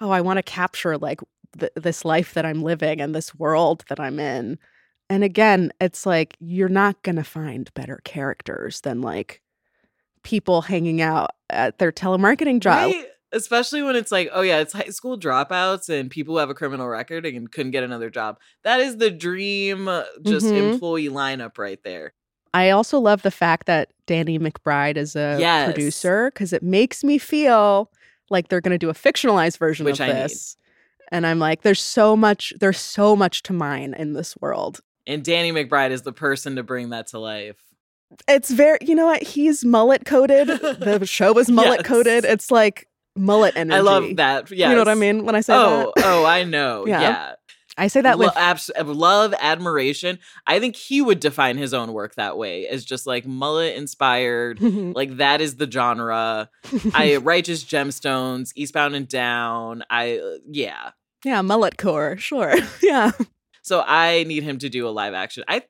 [0.00, 1.20] oh, I want to capture like
[1.58, 4.58] th- this life that I'm living and this world that I'm in.
[5.08, 9.42] And again, it's like you're not gonna find better characters than like
[10.22, 12.92] people hanging out at their telemarketing job.
[12.92, 13.06] Right?
[13.32, 16.54] Especially when it's like, oh yeah, it's high school dropouts and people who have a
[16.54, 18.38] criminal record and couldn't get another job.
[18.64, 20.72] That is the dream uh, just Mhm.
[20.74, 22.12] employee lineup right there.
[22.52, 25.64] I also love the fact that Danny McBride is a Yes.
[25.72, 27.92] producer because it makes me feel
[28.30, 30.56] like they're going to do a fictionalized version Which of I this.
[31.10, 34.80] And I'm like, there's so much, there's so much to mine in this world.
[35.06, 37.56] And Danny McBride is the person to bring that to life.
[38.28, 39.22] It's very, you know what?
[39.22, 40.48] He's mullet coated.
[40.48, 41.86] the show is mullet Yes.
[41.86, 42.24] coated.
[42.24, 43.76] It's like mullet energy.
[43.76, 44.50] I love that.
[44.50, 46.04] Yeah, You know what I mean when I say Oh, that?
[46.06, 46.84] oh, I know.
[46.88, 47.00] Yeah.
[47.00, 47.32] yeah.
[47.78, 50.18] I say that Lo- with abs- love, admiration.
[50.46, 54.60] I think he would define his own work that way as just like mullet inspired.
[54.60, 56.50] like that is the genre.
[56.92, 59.82] I righteous gemstones, Eastbound and Down.
[59.88, 60.90] I uh, yeah.
[61.24, 62.54] Yeah, mullet core, sure.
[62.82, 63.12] yeah.
[63.62, 65.44] So I need him to do a live action.
[65.48, 65.62] I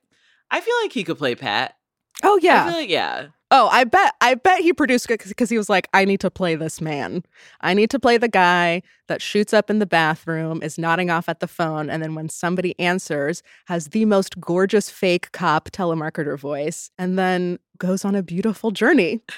[0.51, 1.77] I feel like he could play Pat.
[2.23, 2.65] Oh I yeah.
[2.65, 3.29] feel like yeah.
[3.53, 6.31] Oh, I bet I bet he produced it because he was like, I need to
[6.31, 7.25] play this man.
[7.61, 11.29] I need to play the guy that shoots up in the bathroom, is nodding off
[11.29, 16.39] at the phone, and then when somebody answers, has the most gorgeous fake cop telemarketer
[16.39, 19.21] voice, and then goes on a beautiful journey.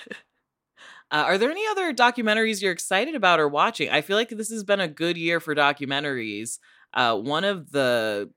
[1.12, 3.90] Uh, are there any other documentaries you're excited about or watching?
[3.90, 6.58] I feel like this has been a good year for documentaries.
[6.94, 8.30] Uh, one of the,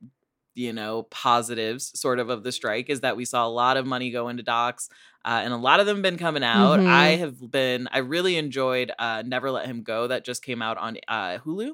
[0.56, 3.86] you know, positives sort of of the strike is that we saw a lot of
[3.86, 4.90] money go into docs,
[5.24, 6.80] uh, and a lot of them been coming out.
[6.82, 6.88] Mhm.
[6.88, 10.78] I have been, I really enjoyed uh, Never Let Him Go that just came out
[10.78, 11.72] on uh, Hulu.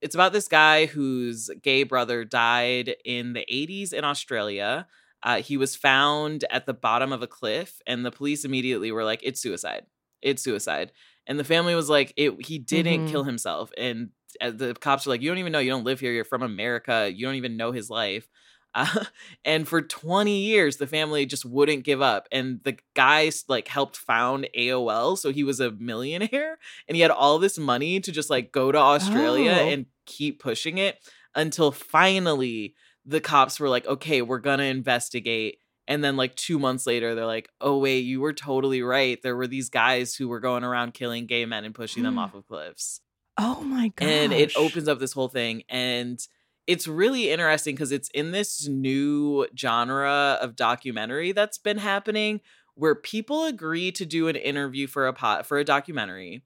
[0.00, 4.86] It's about this guy whose gay brother died in the 80s in Australia.
[5.22, 9.04] Uh, he was found at the bottom of a cliff, and the police immediately were
[9.04, 9.86] like, "It's suicide.
[10.22, 10.92] It's suicide."
[11.26, 12.44] And the family was like, "It.
[12.46, 13.10] He didn't Mhm.
[13.10, 15.58] kill himself." And uh, the cops are like, "You don't even know.
[15.58, 16.12] You don't live here.
[16.12, 17.10] You're from America.
[17.14, 18.28] You don't even know his life."
[18.74, 19.04] Uh,
[19.44, 22.28] and for 20 years, the family just wouldn't give up.
[22.30, 27.10] And the guy like helped found AOL, so he was a millionaire, and he had
[27.10, 29.68] all this money to just like go to Australia Oh.
[29.68, 30.96] and keep pushing it
[31.34, 32.74] until finally
[33.06, 35.58] the cops were like, okay, we're gonna investigate.
[35.88, 39.20] And then, like, two months later, they're like, oh, wait, you were totally right.
[39.22, 42.18] There were these guys who were going around killing gay men and pushing them mm.
[42.18, 43.00] off of cliffs.
[43.38, 44.08] Oh my god.
[44.08, 45.62] And it opens up this whole thing.
[45.68, 46.20] And
[46.66, 52.42] it's really interesting because it's in this new genre of documentary that's been happening
[52.74, 56.42] where people agree to do an interview for a pot for a documentary.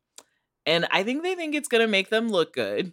[0.64, 2.92] And I think they think it's gonna make them look good.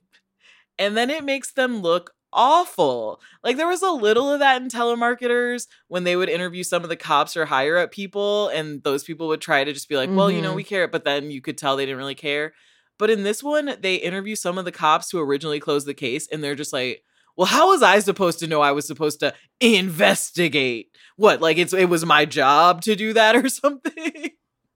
[0.79, 3.19] And then it makes them look awful.
[3.43, 6.89] Like there was a little of that in telemarketers when they would interview some of
[6.89, 10.09] the cops or higher up people, and those people would try to just be like,
[10.11, 10.55] well, you know, Mhm.
[10.57, 12.53] we care, but then you could tell they didn't really care.
[12.97, 16.27] But in this one, they interview some of the cops who originally closed the case,
[16.31, 17.03] and they're just like,
[17.37, 20.87] well, how was I supposed to know I was supposed to investigate?
[21.15, 24.31] What, like it's it was my job to do that or something?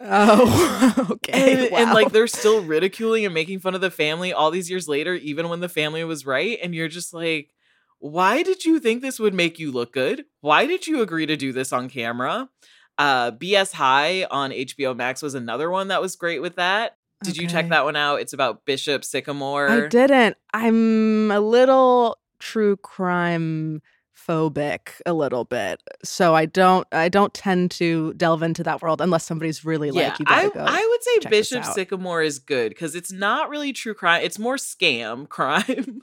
[0.05, 1.65] Oh, okay.
[1.65, 4.87] and, and like they're still ridiculing and making fun of the family all these years
[4.87, 6.59] later, even when the family was right.
[6.61, 7.53] And you're just like,
[7.99, 10.25] why did you think this would make you look good?
[10.41, 12.49] Why did you agree to do this on camera?
[12.97, 16.97] Uh, BS High on HBO Max was another one that was great with that.
[17.23, 18.19] Did you check that one out?
[18.19, 19.69] It's about Bishop Sycamore.
[19.69, 20.35] I didn't.
[20.53, 23.81] I'm a little true crime
[24.27, 25.81] phobic a little bit.
[26.03, 30.19] So I don't I don't tend to delve into that world unless somebody's really like
[30.19, 30.49] you I.
[30.55, 31.65] I would say Bishop.
[31.65, 34.23] Sycamore is good because it's not really true crime.
[34.23, 36.01] It's more scam crime.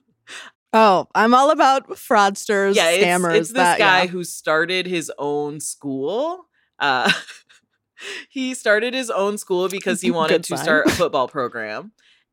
[0.72, 3.37] oh, I'm all about fraudsters, yeah, it's, scammers.
[3.37, 4.09] it's this that, guy yeah.
[4.09, 6.46] who started his own school.
[6.78, 7.11] Uh,
[8.28, 11.92] he started his own school because he wanted to start a football program.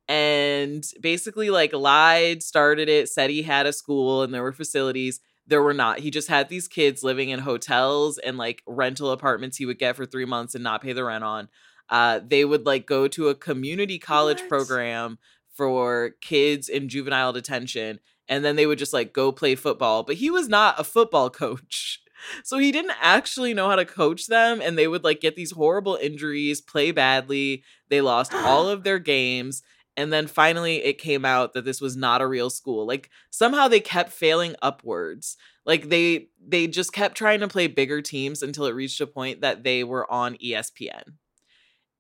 [0.10, 5.20] And basically, like, lied, started it, said he had a school and there were facilities.
[5.48, 6.00] There were not.
[6.00, 9.96] He just had these kids living in hotels and like rental apartments he would get
[9.96, 11.48] for three months and not pay the rent on.
[11.90, 14.50] Uh, they would like go to a community college What?
[14.50, 15.18] program
[15.54, 20.04] for kids in juvenile detention and then they would just like go play football.
[20.04, 22.02] But he was not a football coach.
[22.44, 25.52] So he didn't actually know how to coach them and they would like get these
[25.52, 27.64] horrible injuries, play badly.
[27.90, 29.64] They lost all of their games
[29.98, 32.86] and then finally it came out that this was not a real school.
[32.86, 35.36] Like somehow they kept failing upwards.
[35.66, 39.42] Like they they just kept trying to play bigger teams until it reached a point
[39.42, 41.16] that they were on ESPN.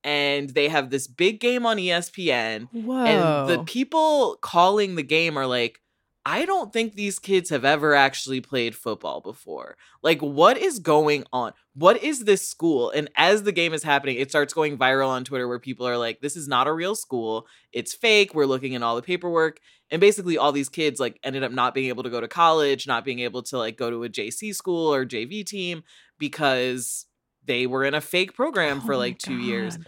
[0.03, 3.03] And they have this big game on ESPN Whoa.
[3.03, 5.81] and the people calling the game are like,
[6.29, 9.77] I don't think these kids have ever actually played football before.
[10.03, 11.53] Like, what is going on?
[11.73, 12.89] What is this school?
[12.89, 15.97] And as the game is happening, it starts going viral on Twitter where people are
[15.97, 17.47] like, this is not a real school.
[17.71, 18.35] It's fake.
[18.35, 19.61] We're looking at all the paperwork.
[19.89, 22.87] And basically, all these kids like ended up not being able to go to college,
[22.87, 25.83] not being able to like go to a JC school or JV team
[26.19, 27.05] because
[27.45, 29.79] they were in a fake program for Oh my like two years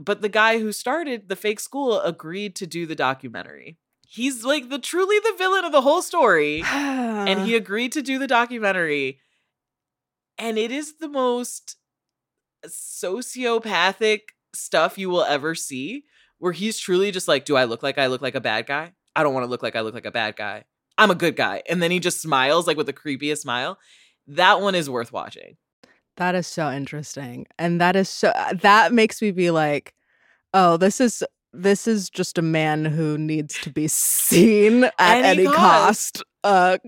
[0.00, 3.76] but the guy who started the fake school agreed to do the documentary.
[4.12, 6.64] He's like the truly the villain of the whole story.
[6.66, 9.20] and he agreed to do the documentary.
[10.36, 11.76] And it is the most
[12.66, 14.20] sociopathic
[14.52, 16.06] stuff you will ever see,
[16.38, 18.94] where he's truly just like, Do I look like I look like a bad guy?
[19.14, 20.64] I don't want to look like I look like a bad guy.
[20.98, 21.62] I'm a good guy.
[21.68, 23.78] And then he just smiles like with the creepiest smile.
[24.26, 25.56] That one is worth watching.
[26.16, 27.46] That is so interesting.
[27.60, 29.94] And that is so that makes me be like,
[30.52, 34.92] "Oh, this is this is just a man who needs to be seen at
[35.24, 36.22] Any any, cost.
[36.22, 36.78] cost." Uh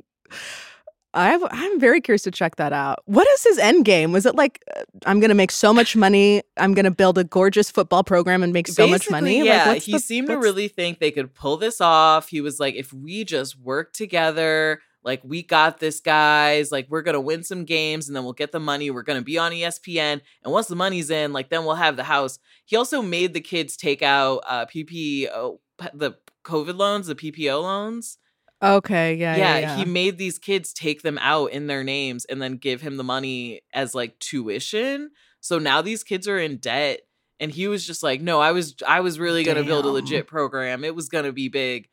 [1.15, 3.01] I I'm very curious to check that out.
[3.05, 4.13] What is his end game?
[4.13, 7.19] Was it like uh, I'm going to make so much money, I'm going to build
[7.19, 9.45] a gorgeous football program and make so much money?
[9.45, 12.31] Yeah, like, what's he the- seemed to really think they could pull this off.
[12.31, 16.71] He was like, if we just work together, like we got this, guys.
[16.71, 18.91] Like we're gonna win some games, and then we'll get the money.
[18.91, 22.05] We're gonna be on ESPN, and once the money's in, like then we'll have the
[22.05, 22.39] house.
[22.65, 25.59] He also made the kids take out uh PPO,
[25.95, 26.13] the
[26.45, 28.19] COVID loans, the PPO loans.
[28.63, 29.59] Okay, yeah, yeah, yeah.
[29.59, 29.77] yeah.
[29.77, 33.05] he made these kids take them out in their names and then give him the
[33.05, 35.11] money as like tuition.
[35.41, 37.01] So now these kids are in debt
[37.41, 39.89] and he was just like, "No, I was I was really going to build a
[39.89, 40.85] legit program.
[40.85, 41.89] It was going to be big."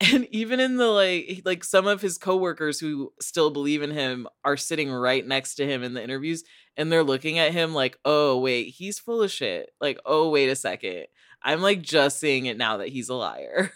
[0.00, 4.26] And even in the like like some of his coworkers who still believe in him
[4.44, 6.42] are sitting right next to him in the interviews
[6.76, 10.48] and they're looking at him like, "Oh, wait, he's full of shit." Like, "Oh, wait
[10.48, 11.06] a second.
[11.42, 13.72] I'm like just seeing it now that he's a liar."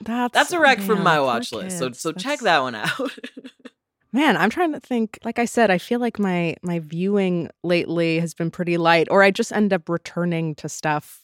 [0.00, 1.78] That's That's a rec from my watch list.
[1.78, 2.90] So so check that one out.
[4.12, 5.18] Man, I'm trying to think.
[5.24, 9.22] Like I said, I feel like my my viewing lately has been pretty light, or
[9.22, 11.23] I just end up returning to stuff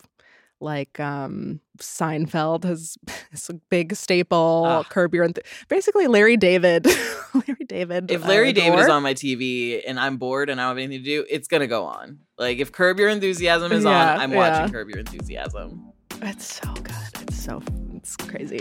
[0.60, 2.96] like um Seinfeld has
[3.32, 4.84] is a big staple.
[4.90, 6.86] Curb Your Enth- basically Larry David.
[7.34, 8.10] Larry David.
[8.10, 10.78] if I Larry David is on my TV and I'm bored and I don't have
[10.78, 12.18] anything to do, it's gonna go on.
[12.38, 14.36] Like if Curb Your Enthusiasm is Yeah, on, I'm yeah.
[14.60, 15.92] watching Curb Your Enthusiasm.
[16.22, 16.94] it's so good.
[17.22, 17.62] It's so
[17.94, 18.60] it's crazy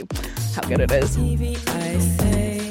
[0.55, 1.15] how good it is.
[1.17, 2.59] TV I say.
[2.61, 2.68] TV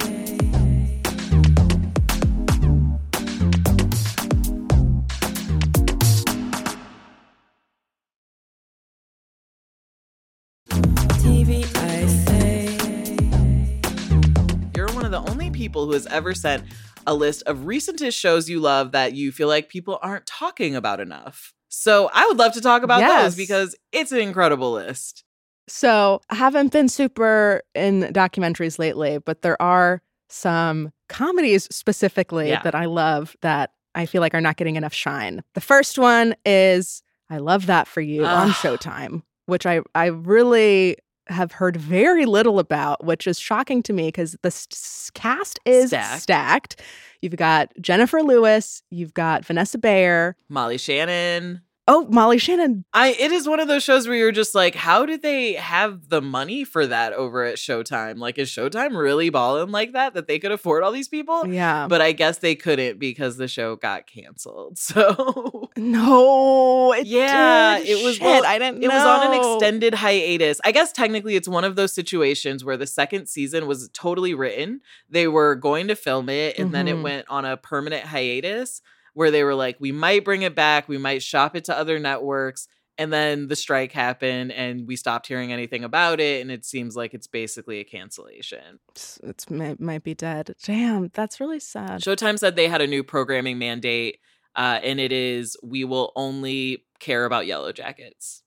[15.13, 16.65] of the only people who has ever sent
[17.07, 21.01] a list of recentest shows you love that you feel like people aren't talking about
[21.01, 21.55] enough.
[21.69, 23.23] So I would love to talk about Yes.
[23.23, 25.25] those because it's an incredible list.
[25.69, 32.63] So I haven't been super in documentaries lately, but there are some comedies specifically Yeah.
[32.63, 35.43] that I love that I feel like are not getting enough shine.
[35.55, 40.97] The first one is I Love That for You on Showtime, which I, I really
[41.29, 45.59] have heard very little about, which is shocking to me because the s- s- cast
[45.65, 46.23] is Stacked.
[46.23, 46.83] stacked.
[47.23, 50.37] You've got Jennifer Lewis, you've got Vanessa Bayer.
[50.49, 51.63] Molly Shannon.
[51.91, 52.85] Oh, Molly Shannon.
[52.93, 56.11] I it is one of those shows where you're just like, how did they have
[56.11, 58.19] the money for that over at Showtime?
[58.19, 61.47] Like, is Showtime really balling like that that they could afford all these people?
[61.47, 61.87] Yeah.
[61.89, 64.79] But I guess they couldn't because the show got canceled.
[64.99, 67.89] So no, it Yeah, did.
[67.89, 70.61] it was- Shit, well, I didn't it was on an extended hiatus.
[70.65, 74.81] I guess technically it's one of those situations where the second season was totally written.
[75.09, 77.03] They were going to film it and then it Mhm.
[77.03, 78.83] went on a permanent hiatus
[79.19, 81.99] where they were like, we might bring it back, we might shop it to other
[81.99, 82.69] networks.
[82.97, 86.41] And then the strike happened and we stopped hearing anything about it.
[86.41, 88.79] And it seems like it's basically a cancellation.
[88.91, 90.55] It's, it's might, might be dead.
[90.63, 92.01] Damn, that's really sad.
[92.01, 94.21] Showtime said they had a new programming mandate,
[94.55, 98.43] uh, and it is we will only care about Yellowjackets.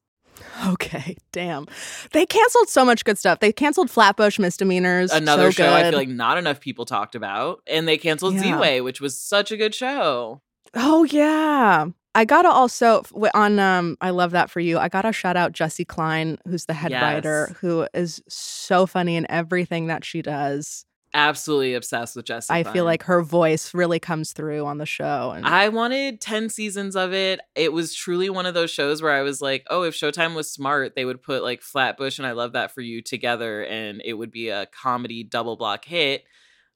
[0.68, 1.68] Okay, damn.
[2.14, 3.42] They canceled so much good stuff.
[3.42, 5.12] They canceled Flatbush misdemeanors.
[5.12, 7.62] another so show I feel like not enough people talked about.
[7.68, 8.44] And they canceled Yeah.
[8.44, 10.42] Ziwe, which was such a good show.
[10.76, 11.88] Oh yeah.
[12.14, 13.04] I gotta also
[13.34, 14.78] on um I love that for you.
[14.78, 19.26] I gotta shout out Jessi Klein, who's the head writer, who is so funny in
[19.30, 20.86] everything that she does.
[21.14, 22.54] Absolutely obsessed with Jessica.
[22.54, 25.32] I feel like her voice really comes through on the show.
[25.36, 27.42] And I wanted 10 seasons of it.
[27.54, 30.50] It was truly one of those shows where I was like, oh, if Showtime was
[30.50, 34.14] smart, they would put like Flatbush and I Love That for You together and it
[34.14, 36.24] would be a comedy double block hit.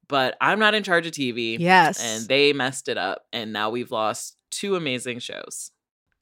[0.08, 1.58] But I'm not in charge of TV.
[1.60, 3.24] yes, And they messed it up.
[3.34, 5.72] And now we've lost two amazing shows.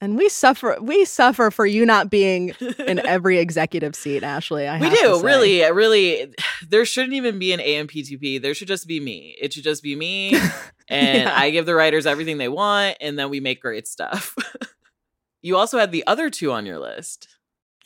[0.02, 0.76] and we suffer.
[0.82, 4.68] We suffer for you not being in every executive seat, Ashley.
[4.68, 6.34] I we do really really
[6.68, 9.96] there shouldn't even be an amptp there should just be me it should just be
[9.96, 10.34] me
[10.88, 11.34] and Yeah.
[11.36, 14.36] i give the writers everything they want and then we make great stuff
[15.42, 17.28] you also had the other two on your list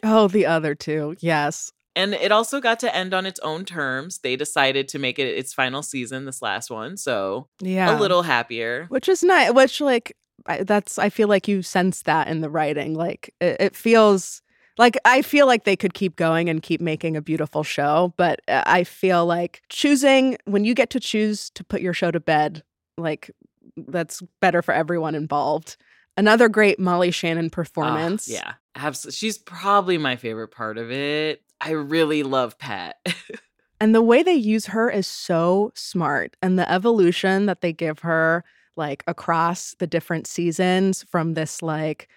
[0.04, 1.16] Oh, the other two.
[1.22, 1.72] Yes.
[1.98, 4.20] And it also got to end on its own terms.
[4.20, 7.98] They decided to make it its final season this last one so Yeah.
[7.98, 8.86] a little happier.
[8.90, 12.50] Which is nice which like I, that's i feel like you sense that in the
[12.50, 14.42] writing like it, it feels
[14.78, 18.40] like i feel like they could keep going and keep making a beautiful show but
[18.48, 22.20] uh, i feel like choosing when you get to choose to put your show to
[22.20, 22.64] bed
[23.00, 23.32] like
[23.88, 25.76] that's better for everyone involved.
[26.16, 28.28] Another great molly shannon Ah, performance.
[28.28, 28.54] yeah.
[28.76, 32.98] Abs- she's probably my favorite part of it I really love Pat.
[33.80, 36.36] And the way they use her is so smart.
[36.42, 38.44] And the evolution that they give her,
[38.76, 42.08] like across the different seasons from this like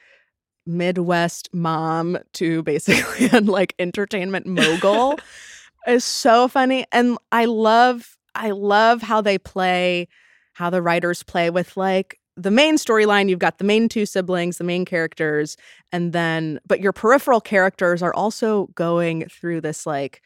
[0.66, 5.18] Midwest mom to basically an like entertainment mogul
[5.86, 6.86] is so funny.
[6.93, 10.09] And I love, I love how they play,
[10.55, 13.28] how the writers play with like the main storyline.
[13.28, 15.57] You've got the main two siblings, the main characters,
[15.93, 20.22] and then, but your peripheral characters are also going through this like,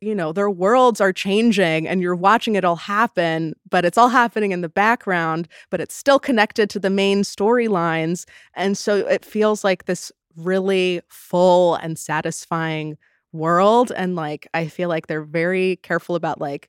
[0.00, 4.10] you know, their worlds are changing and you're watching it all happen, but it's all
[4.10, 8.26] happening in the background, but it's still connected to the main storylines.
[8.54, 12.98] And so it feels like this really full and satisfying
[13.32, 13.90] world.
[13.96, 16.68] And like, I feel like they're very careful about like,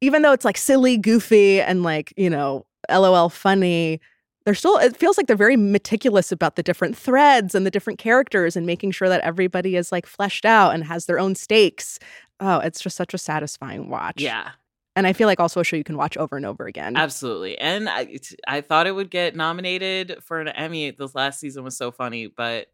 [0.00, 4.00] even though it's like silly, goofy, and like, you know, LOL funny,
[4.44, 7.98] they're still it feels like they're very meticulous about the different threads and the different
[7.98, 11.98] characters and making sure that everybody is like fleshed out and has their own stakes.
[12.40, 14.20] Oh it's just such a satisfying watch.
[14.20, 14.50] Yeah,
[14.96, 16.96] and i feel like also a show you can watch over and over again.
[16.96, 17.58] Absolutely.
[17.58, 20.90] And I, I thought it would get nominated for an Emmy.
[20.90, 22.68] This last season was so funny, but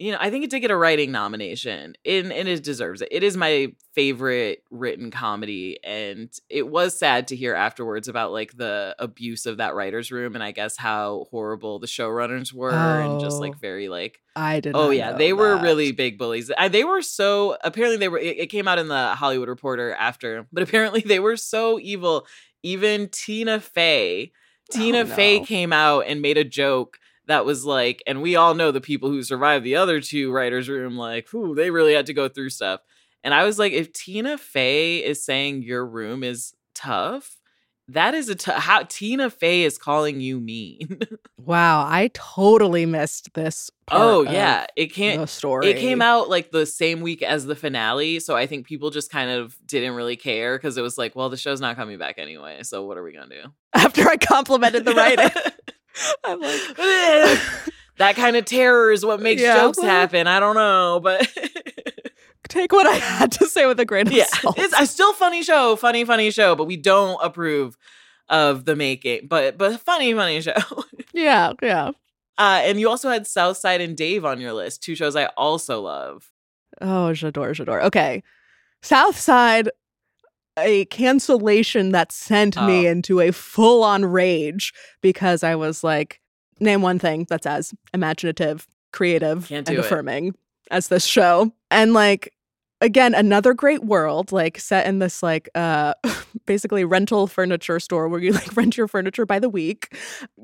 [0.00, 3.08] you know, I think it did get a writing nomination, and, and it deserves it.
[3.10, 8.56] It is my favorite written comedy, and it was sad to hear afterwards about like
[8.56, 12.70] the abuse of that writers' room, and I guess how horrible the showrunners were,
[13.00, 13.40] and just Oh.
[13.40, 16.50] like very like i did Oh yeah, they were really big bullies.
[16.56, 18.18] I, they were so apparently they were.
[18.18, 22.26] It, it came out in the Hollywood Reporter after, but apparently they were so evil.
[22.62, 26.98] Even Tina Fey, oh, Tina Oh, Fey came out and made a joke
[27.30, 30.68] that was like, and we all know the people who survived the other two writers'
[30.68, 30.96] room.
[30.96, 32.80] Like, who they really had to go through stuff.
[33.22, 37.36] And I was like, if Tina Fey is saying your room is tough.
[37.88, 41.00] That is a t- how Tina Fey is calling you mean.
[41.38, 46.28] wow i totally missed this part oh yeah, it can't the story It came out
[46.28, 49.94] like the same week as the finale, so I think people just kind of didn't
[49.94, 52.96] really care because it was like, well, the show's not coming back anyway, so what
[52.96, 53.48] are we gonna do?
[53.74, 55.30] after i complimented the writing
[56.24, 56.60] i'm like
[57.98, 60.26] that kind of terror is what makes Yeah, jokes happen.
[60.26, 61.26] I don't know, but
[62.48, 65.12] take what i had to say with a grain of yeah, salt it's a still
[65.12, 67.76] funny show, funny, funny show, but we don't approve
[68.28, 70.54] of the making, but but funny, funny show.
[71.12, 71.90] yeah yeah
[72.38, 75.26] Uh, and you also had South Side and Dave on your list, two shows I
[75.36, 76.30] also love.
[76.80, 77.82] Oh, J'adore, J'adore.
[77.84, 78.22] Okay.
[78.82, 79.68] South Side,
[80.62, 82.90] a cancellation that sent me Oh.
[82.90, 86.20] into a full on rage because I was like,
[86.60, 89.78] name one thing that's as imaginative, creative, and it.
[89.78, 90.34] affirming
[90.70, 91.52] as this show.
[91.70, 92.32] And like,
[92.80, 95.94] again, another great world, like set in this like uh
[96.46, 99.94] basically rental furniture store where you like rent your furniture by the week.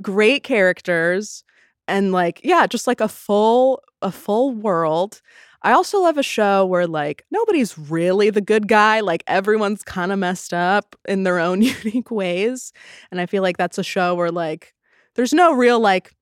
[0.02, 1.44] Great characters
[1.88, 5.20] and like yeah, just like a full a full world.
[5.66, 10.12] I also love a show where like nobody's really the good guy, like everyone's kind
[10.12, 12.72] of messed up in their own unique ways.
[13.10, 14.74] And I feel like that's a show where like
[15.16, 16.14] there's no real like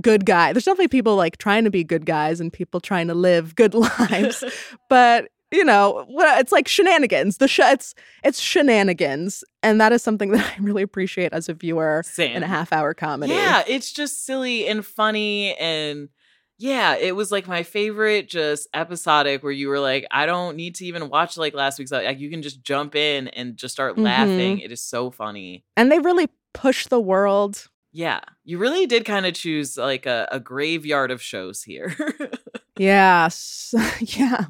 [0.00, 0.52] good guy.
[0.52, 3.74] There's definitely people like trying to be good guys and people trying to live good
[4.00, 4.42] lives
[4.88, 10.30] but you know it's like shenanigans the sh- it's it's shenanigans and that is something
[10.30, 12.36] that i really appreciate as a viewer Same.
[12.36, 16.08] in a half hour comedy Yeah, it's just silly and funny and
[16.62, 20.74] yeah, it was like my favorite just episodic where you were like, I don't need
[20.76, 23.96] to even watch like last week's like you can just jump in and just start
[23.96, 24.04] Mhm.
[24.04, 24.58] laughing.
[24.60, 25.64] It is so funny.
[25.76, 28.20] and they really push the world Yeah.
[28.44, 31.96] You really did kind of choose like a, a graveyard of shows here.
[32.78, 33.74] yeah s-
[34.18, 34.44] yeah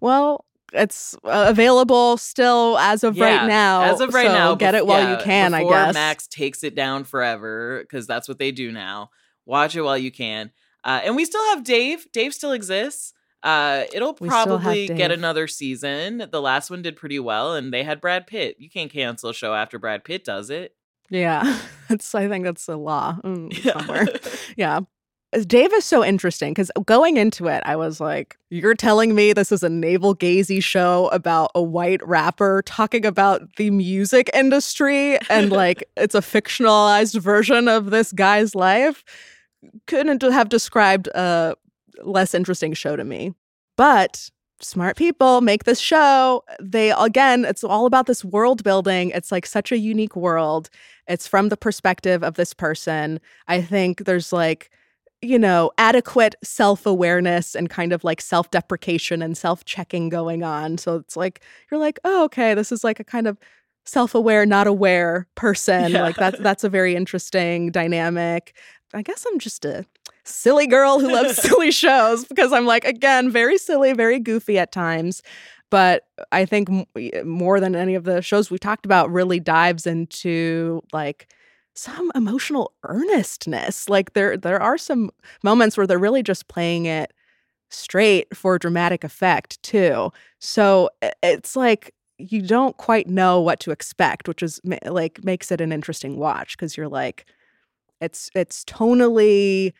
[0.00, 4.54] well it's uh, available still as of Yeah, right now As of right so now,
[4.54, 8.28] get it while yeah, you can i guess Max takes it down forever because that's
[8.28, 9.10] what they do now.
[9.44, 10.50] Watch it while you can.
[10.86, 12.06] Uh, and we still have Dave.
[12.12, 13.12] Dave still exists.
[13.42, 16.26] Uh, it'll We probably get another season.
[16.32, 18.56] The last one did pretty well, and they had Brad Pitt.
[18.58, 20.74] You can't cancel a show after Brad Pitt does it.
[21.10, 23.78] yeah that's i think that's a law mm, Yeah.
[23.78, 24.06] somewhere
[24.56, 24.80] Yeah.
[25.46, 29.52] Dave is so interesting because going into it, I was like, You're telling me this
[29.52, 35.50] is a navel gazy show about a white rapper talking about the music industry and
[35.52, 39.04] like it's a fictionalized version of this guy's life?
[39.86, 41.56] Couldn't have described a
[42.02, 43.34] less interesting show to me.
[43.76, 46.42] But smart people make this show.
[46.60, 49.10] They, again, it's all about this world building.
[49.10, 50.70] It's like such a unique world.
[51.06, 53.20] It's from the perspective of this person.
[53.48, 54.70] I think there's like,
[55.22, 60.42] you know, adequate self awareness and kind of like self deprecation and self checking going
[60.42, 60.78] on.
[60.78, 63.38] So it's like, you're like, oh, okay, this is like a kind of
[63.84, 65.92] self aware, not aware person.
[65.92, 66.02] Yeah.
[66.02, 68.54] Like that's, that's a very interesting dynamic.
[68.94, 69.84] I guess I'm just a
[70.24, 74.72] silly girl who loves silly shows because I'm like, again, very silly, very goofy at
[74.72, 75.22] times.
[75.70, 79.86] But I think m- more than any of the shows we've talked about really dives
[79.86, 81.32] into like
[81.74, 83.88] some emotional earnestness.
[83.88, 85.10] Like there there are some
[85.42, 87.12] moments where they're really just playing it
[87.70, 90.12] straight for dramatic effect too.
[90.40, 90.90] So
[91.22, 95.72] it's like you don't quite know what to expect, which is like makes it an
[95.72, 97.26] interesting watch because you're like
[98.00, 99.72] it's it's tonally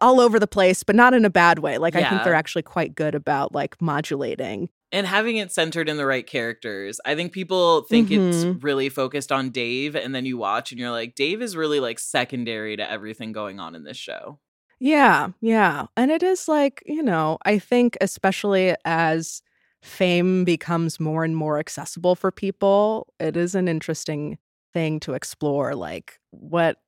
[0.00, 1.76] all over the place, but not in a bad way.
[1.78, 4.68] Like I think they're actually quite good about like modulating.
[4.90, 6.98] and having it centered in the right characters.
[7.04, 8.62] I think people think it's Mhm.
[8.64, 11.98] really focused on Dave, and then you watch and you're like, Dave is really like
[11.98, 14.38] secondary to everything going on in this show.
[14.80, 15.88] Yeah, yeah.
[15.94, 19.42] And it is like, you know, I think especially as
[19.82, 24.38] fame becomes more and more accessible for people, it is an interesting
[24.72, 26.78] thing to explore like what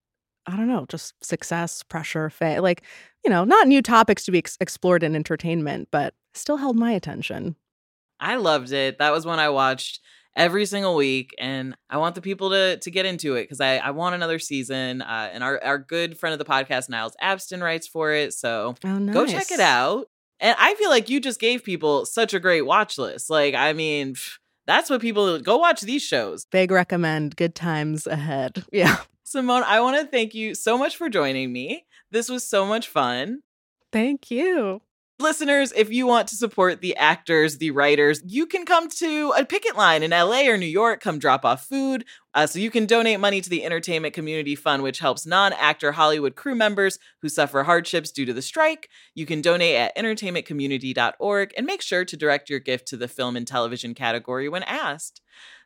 [0.47, 2.83] I don't know, just success, pressure, fame, like,
[3.25, 6.93] you know, not new topics to be ex- explored in entertainment, but still held my
[6.93, 7.57] attention.
[8.19, 8.99] I loved it.
[8.99, 10.01] That was one I watched
[10.37, 13.77] every single week, and I want the people to to get into it because I
[13.79, 15.03] I want another season.
[15.03, 18.75] Uh, and our our good friend of the podcast, Niles Abston, writes for it, so
[18.85, 19.15] Oh, nice.
[19.15, 20.07] go check it out.
[20.39, 23.29] And I feel like you just gave people such a great watch list.
[23.29, 24.15] Like, I mean,
[24.67, 26.47] that's what people go watch these shows.
[26.47, 27.37] Big recommend.
[27.37, 28.65] Good times ahead.
[28.73, 28.97] Yeah.
[29.31, 31.87] Simone, I want to thank you so much for joining me.
[32.11, 33.43] This was so much fun.
[33.93, 34.83] Thank you.
[35.21, 39.45] Listeners, if you want to support the actors, the writers, you can come to a
[39.45, 42.07] picket line in LA or New York, come drop off food.
[42.35, 45.93] Uh, so you can donate money to the Entertainment Community Fund, which helps non actor
[45.93, 48.89] Hollywood crew members who suffer hardships due to the strike.
[49.15, 53.37] You can donate at entertainmentcommunity.org and make sure to direct your gift to the film
[53.37, 55.21] and television category when asked.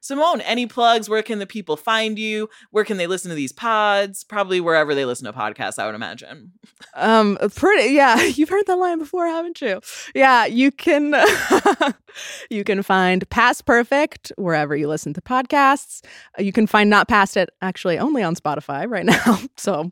[0.04, 1.08] Simone, any plugs?
[1.08, 2.50] Where can the people find you?
[2.70, 4.22] Where can they listen to these pods?
[4.22, 6.52] Probably wherever they listen to podcasts, I would imagine.
[6.92, 7.94] Um, pretty.
[7.94, 9.80] Yeah, you've heard that line before, haven't you?
[10.14, 11.14] Yeah, you can.
[12.50, 16.04] you can find Past Perfect wherever you listen to podcasts.
[16.38, 19.38] Uh, You can find Not Past It actually only on Spotify right now.
[19.56, 19.90] So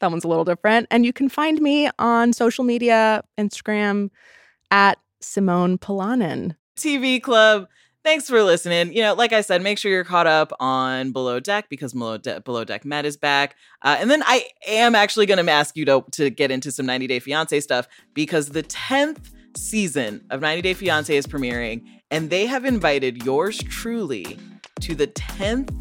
[0.00, 0.86] that one's a little different.
[0.90, 4.10] And you can find me on social media, Instagram
[4.70, 6.56] at Simone Polanen.
[6.76, 7.68] TV Club.
[8.06, 8.92] Thanks for listening.
[8.92, 12.18] You know, like I said, make sure you're caught up on Below Deck because Below,
[12.18, 13.56] De- Below Deck Med is back.
[13.82, 16.86] Uh, and then I am actually going to ask you to, to get into some
[16.86, 21.82] 90 Day Fiance stuff because the 10th season of 90 Day Fiance is premiering,
[22.12, 24.38] and they have invited yours truly
[24.82, 25.74] to the 10th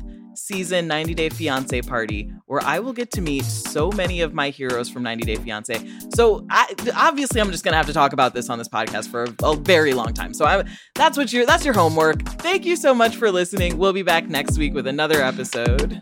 [0.46, 4.50] season 90 Day Fiance party where I will get to meet so many of my
[4.50, 5.76] heroes from 90 Day Fiance.
[6.16, 9.10] So I, obviously I'm just going to have to talk about this on this podcast
[9.10, 10.34] for a, a very long time.
[10.34, 12.22] So I, that's what your that's your homework.
[12.40, 13.78] Thank you so much for listening.
[13.78, 16.02] We'll be back next week with another episode.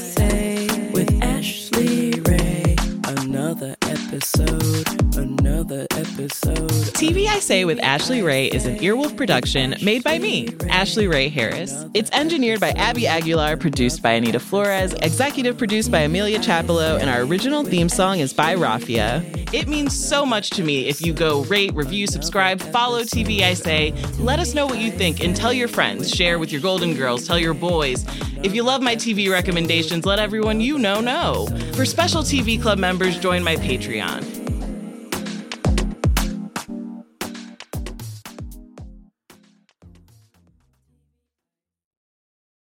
[0.00, 2.76] Say with Ashley Ray.
[3.04, 5.16] Another episode,
[6.24, 6.68] episode.
[6.94, 11.28] TV I Say with Ashley Ray is an Earwolf production made by me, Ashley Ray
[11.28, 11.86] Harris.
[11.94, 17.08] It's engineered by Abby Aguilar, produced by Anita Flores, executive produced by Amelia Chapello, and
[17.08, 19.24] our original theme song is by Rafia.
[19.54, 23.54] It means so much to me if you go rate, review, subscribe, follow TV I
[23.54, 23.92] Say.
[24.18, 26.10] Let us know what you think and tell your friends.
[26.10, 28.04] Share with your Golden Girls, tell your boys.
[28.42, 31.46] If you love my TV recommendations, let everyone you know know.
[31.74, 34.40] For special TV Club members, join my Patreon.